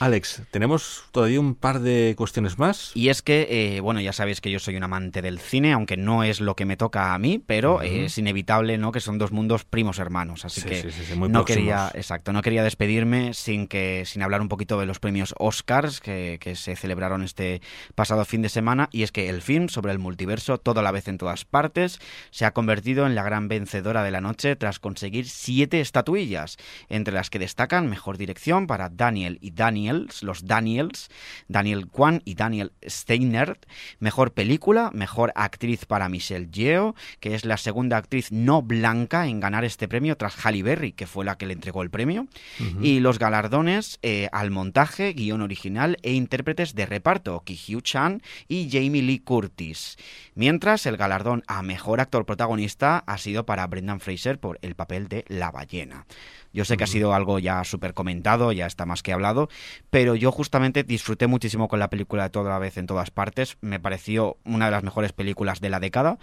Alex, 0.00 0.42
tenemos 0.50 1.04
todavía 1.12 1.38
un 1.38 1.54
par 1.54 1.80
de 1.80 2.14
cuestiones 2.16 2.58
más. 2.58 2.90
Y 2.94 3.08
es 3.08 3.22
que, 3.22 3.46
eh, 3.50 3.80
bueno, 3.80 4.00
ya 4.00 4.12
sabéis 4.12 4.40
que 4.40 4.50
yo 4.50 4.58
soy 4.58 4.76
un 4.76 4.82
amante 4.82 5.22
del 5.22 5.38
cine, 5.38 5.72
aunque 5.72 5.96
no 5.96 6.24
es 6.24 6.40
lo 6.40 6.56
que 6.56 6.64
me 6.64 6.76
toca 6.76 7.14
a 7.14 7.18
mí, 7.18 7.42
pero 7.44 7.80
es 7.80 8.18
inevitable, 8.18 8.76
¿no? 8.76 8.92
Que 8.92 9.00
son 9.00 9.18
dos 9.18 9.30
mundos 9.30 9.64
primos 9.64 9.98
hermanos, 9.98 10.44
así 10.44 10.62
que 10.62 10.90
no 11.16 11.44
quería, 11.44 11.90
exacto, 11.94 12.32
no 12.32 12.42
quería 12.42 12.64
despedirme 12.64 13.34
sin 13.34 13.66
que, 13.66 14.04
sin 14.04 14.22
hablar 14.22 14.40
un 14.40 14.48
poquito 14.48 14.80
de 14.80 14.86
los 14.86 14.98
premios 14.98 15.34
Oscars 15.38 16.00
que, 16.00 16.38
que, 16.40 16.56
se 16.56 16.76
celebraron 16.76 17.22
este 17.22 17.62
pasado 17.94 18.24
fin 18.24 18.42
de 18.42 18.48
semana. 18.48 18.88
Y 18.90 19.04
es 19.04 19.12
que 19.12 19.28
el 19.28 19.42
film 19.42 19.68
sobre 19.68 19.92
el 19.92 19.98
multiverso, 19.98 20.58
todo 20.58 20.80
a 20.80 20.82
la 20.82 20.92
vez 20.92 21.08
en 21.08 21.18
todas 21.18 21.44
partes, 21.44 22.00
se 22.30 22.44
ha 22.44 22.52
convertido 22.52 23.06
en 23.06 23.14
la 23.14 23.22
gran 23.22 23.48
vencedora 23.48 24.02
de 24.02 24.10
la 24.10 24.20
noche 24.20 24.56
tras 24.56 24.78
conseguir 24.78 25.28
siete 25.28 25.80
estatuillas, 25.80 26.56
entre 26.88 27.14
las 27.14 27.30
que 27.30 27.38
destacan 27.38 27.88
mejor 27.88 28.18
dirección 28.18 28.66
para 28.66 28.88
Daniel 28.88 29.38
y 29.40 29.52
Los 30.22 30.46
Daniels, 30.46 31.10
Daniel 31.48 31.88
Kwan 31.88 32.22
y 32.24 32.34
Daniel 32.34 32.72
Steiner. 32.82 33.58
Mejor 33.98 34.32
película, 34.32 34.90
mejor 34.94 35.32
actriz 35.34 35.84
para 35.84 36.08
Michelle 36.08 36.48
Yeoh, 36.50 36.94
que 37.20 37.34
es 37.34 37.44
la 37.44 37.56
segunda 37.56 37.96
actriz 37.96 38.32
no 38.32 38.62
blanca 38.62 39.26
en 39.26 39.40
ganar 39.40 39.64
este 39.64 39.88
premio 39.88 40.16
tras 40.16 40.44
Halle 40.44 40.62
Berry, 40.62 40.92
que 40.92 41.06
fue 41.06 41.24
la 41.24 41.36
que 41.36 41.46
le 41.46 41.54
entregó 41.54 41.82
el 41.82 41.90
premio. 41.90 42.26
Y 42.80 43.00
los 43.00 43.18
galardones 43.18 43.98
eh, 44.02 44.28
al 44.32 44.50
montaje, 44.50 45.12
guion 45.12 45.42
original 45.42 45.98
e 46.02 46.12
intérpretes 46.12 46.74
de 46.74 46.86
reparto, 46.86 47.42
Ki 47.44 47.58
Hugh 47.68 47.82
Chan 47.82 48.22
y 48.48 48.68
Jamie 48.70 49.02
Lee 49.02 49.20
Curtis. 49.20 49.96
Mientras 50.34 50.86
el 50.86 50.96
galardón 50.96 51.42
a 51.46 51.62
mejor 51.62 52.00
actor 52.00 52.24
protagonista 52.26 53.04
ha 53.06 53.18
sido 53.18 53.46
para 53.46 53.66
Brendan 53.66 54.00
Fraser 54.00 54.38
por 54.38 54.58
el 54.62 54.74
papel 54.74 55.08
de 55.08 55.24
La 55.28 55.50
ballena. 55.50 56.06
Yo 56.54 56.64
sé 56.64 56.76
que 56.76 56.84
ha 56.84 56.86
sido 56.86 57.14
algo 57.14 57.40
ya 57.40 57.64
súper 57.64 57.94
comentado, 57.94 58.52
ya 58.52 58.66
está 58.66 58.86
más 58.86 59.02
que 59.02 59.12
hablado, 59.12 59.48
pero 59.90 60.14
yo 60.14 60.32
justamente 60.32 60.84
disfruté 60.84 61.26
muchísimo 61.26 61.68
con 61.68 61.78
la 61.78 61.90
película 61.90 62.24
de 62.24 62.30
toda 62.30 62.50
la 62.50 62.58
vez 62.58 62.76
en 62.78 62.86
todas 62.86 63.10
partes. 63.10 63.56
Me 63.60 63.80
pareció 63.80 64.38
una 64.44 64.66
de 64.66 64.70
las 64.70 64.82
mejores 64.82 65.12
películas 65.12 65.60
de 65.60 65.70
la 65.70 65.80
década 65.80 66.18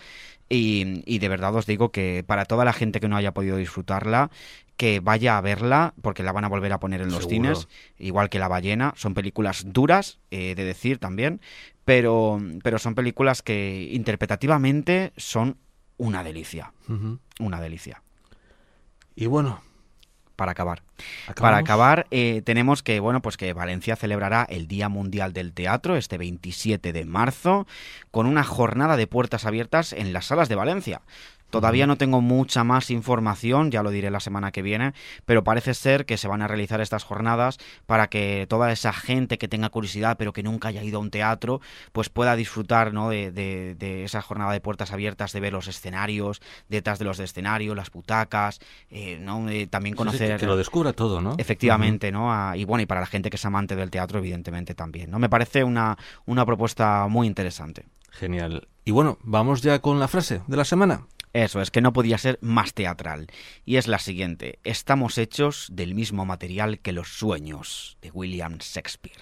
y, 0.49 1.19
de 1.19 1.29
verdad 1.29 1.55
os 1.55 1.65
digo 1.65 1.91
que 1.91 2.23
para 2.25 2.45
toda 2.45 2.65
la 2.65 2.73
gente 2.73 2.99
que 2.99 3.07
no 3.07 3.15
haya 3.15 3.33
podido 3.33 3.57
disfrutarla, 3.57 4.31
que 4.75 4.99
vaya 4.99 5.37
a 5.37 5.41
verla 5.41 5.93
porque 6.01 6.23
la 6.23 6.31
van 6.31 6.43
a 6.43 6.49
volver 6.49 6.73
a 6.73 6.79
poner 6.79 7.01
en 7.01 7.11
los 7.11 7.27
cines, 7.27 7.67
igual 7.97 8.29
que 8.29 8.39
La 8.39 8.47
ballena. 8.47 8.93
Son 8.97 9.13
películas 9.13 9.63
duras, 9.67 10.19
eh, 10.31 10.55
de 10.55 10.65
decir 10.65 10.97
también, 10.97 11.39
pero, 11.85 12.39
pero 12.63 12.79
son 12.79 12.95
películas 12.95 13.41
que 13.41 13.89
interpretativamente 13.91 15.13
son 15.17 15.57
una 15.97 16.23
delicia. 16.23 16.73
Una 17.39 17.61
delicia. 17.61 18.01
Y 19.15 19.27
bueno, 19.27 19.61
para 20.41 20.53
acabar. 20.53 20.81
Para 21.35 21.57
acabar, 21.57 22.07
eh, 22.09 22.41
tenemos 22.43 22.81
que, 22.81 22.99
bueno, 22.99 23.21
pues 23.21 23.37
que 23.37 23.53
Valencia 23.53 23.95
celebrará 23.95 24.43
el 24.49 24.67
Día 24.67 24.89
Mundial 24.89 25.33
del 25.33 25.53
Teatro 25.53 25.97
este 25.97 26.17
27 26.17 26.91
de 26.93 27.05
marzo 27.05 27.67
con 28.09 28.25
una 28.25 28.43
jornada 28.43 28.97
de 28.97 29.05
puertas 29.05 29.45
abiertas 29.45 29.93
en 29.93 30.13
las 30.13 30.25
salas 30.25 30.49
de 30.49 30.55
Valencia. 30.55 31.01
Todavía 31.51 31.85
no 31.85 31.97
tengo 31.97 32.21
mucha 32.21 32.63
más 32.63 32.89
información, 32.89 33.69
ya 33.69 33.83
lo 33.83 33.91
diré 33.91 34.09
la 34.09 34.19
semana 34.19 34.51
que 34.51 34.61
viene, 34.61 34.93
pero 35.25 35.43
parece 35.43 35.73
ser 35.73 36.05
que 36.05 36.17
se 36.17 36.27
van 36.27 36.41
a 36.41 36.47
realizar 36.47 36.81
estas 36.81 37.03
jornadas 37.03 37.57
para 37.85 38.07
que 38.07 38.45
toda 38.49 38.71
esa 38.71 38.93
gente 38.93 39.37
que 39.37 39.47
tenga 39.47 39.69
curiosidad 39.69 40.17
pero 40.17 40.33
que 40.33 40.43
nunca 40.43 40.69
haya 40.69 40.83
ido 40.83 40.97
a 40.97 41.01
un 41.01 41.11
teatro, 41.11 41.61
pues 41.91 42.09
pueda 42.09 42.35
disfrutar 42.35 42.93
¿no? 42.93 43.09
de, 43.09 44.03
esa 44.05 44.21
jornada 44.21 44.53
de 44.53 44.61
puertas 44.61 44.91
abiertas, 44.91 45.33
de 45.33 45.39
ver 45.39 45.53
los 45.53 45.67
escenarios, 45.67 46.41
detrás 46.69 46.99
de 46.99 47.05
los 47.05 47.19
escenarios, 47.19 47.75
las 47.75 47.91
butacas, 47.91 48.59
eh, 48.89 49.17
¿no? 49.19 49.45
también 49.69 49.95
conocer... 49.95 50.39
que 50.39 50.45
lo 50.45 50.57
descubra 50.57 50.93
todo, 50.93 51.21
¿no? 51.21 51.35
Efectivamente, 51.37 52.11
¿no? 52.11 52.55
y 52.55 52.65
bueno, 52.65 52.81
y 52.81 52.85
para 52.85 53.01
la 53.01 53.07
gente 53.07 53.29
que 53.29 53.35
es 53.35 53.45
amante 53.45 53.75
del 53.75 53.91
teatro, 53.91 54.19
evidentemente 54.19 54.73
también, 54.73 55.11
¿no? 55.11 55.19
Me 55.19 55.29
parece 55.29 55.63
una, 55.63 55.97
una 56.25 56.45
propuesta 56.45 57.07
muy 57.09 57.27
interesante. 57.27 57.85
Genial. 58.11 58.67
Y 58.85 58.91
bueno, 58.91 59.17
vamos 59.23 59.61
ya 59.61 59.79
con 59.79 59.99
la 59.99 60.07
frase 60.07 60.41
de 60.47 60.57
la 60.57 60.65
semana. 60.65 61.05
Eso 61.33 61.61
es 61.61 61.71
que 61.71 61.81
no 61.81 61.93
podía 61.93 62.17
ser 62.17 62.37
más 62.41 62.73
teatral. 62.73 63.27
Y 63.65 63.77
es 63.77 63.87
la 63.87 63.99
siguiente. 63.99 64.59
Estamos 64.63 65.17
hechos 65.17 65.67
del 65.71 65.95
mismo 65.95 66.25
material 66.25 66.79
que 66.79 66.91
los 66.91 67.07
sueños 67.09 67.97
de 68.01 68.11
William 68.11 68.57
Shakespeare. 68.57 69.21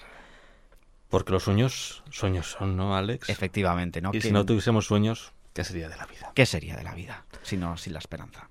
Porque 1.08 1.32
los 1.32 1.44
sueños, 1.44 2.04
sueños 2.10 2.56
son, 2.58 2.76
¿no, 2.76 2.96
Alex? 2.96 3.28
Efectivamente, 3.28 4.00
¿no? 4.00 4.10
Y 4.12 4.20
si 4.20 4.30
no 4.30 4.46
tuviésemos 4.46 4.86
sueños, 4.86 5.32
¿qué 5.52 5.64
sería 5.64 5.88
de 5.88 5.96
la 5.96 6.06
vida? 6.06 6.32
¿Qué 6.34 6.46
sería 6.46 6.76
de 6.76 6.84
la 6.84 6.94
vida? 6.94 7.24
Si 7.42 7.56
no, 7.56 7.76
sin 7.76 7.92
la 7.92 7.98
esperanza. 7.98 8.48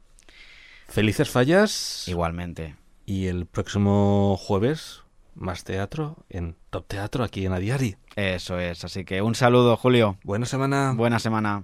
Felices 0.88 1.30
fallas. 1.30 2.08
Igualmente. 2.08 2.76
Y 3.06 3.28
el 3.28 3.46
próximo 3.46 4.38
jueves, 4.38 5.04
más 5.36 5.64
teatro 5.64 6.26
en 6.30 6.58
Top 6.70 6.88
Teatro 6.88 7.24
aquí 7.24 7.46
en 7.46 7.54
Adiari. 7.54 7.96
Eso 8.16 8.60
es. 8.60 8.84
Así 8.84 9.06
que 9.06 9.22
un 9.22 9.36
saludo, 9.36 9.78
Julio. 9.78 10.18
Buena 10.24 10.46
semana. 10.46 10.94
Buena 10.96 11.20
semana. 11.20 11.64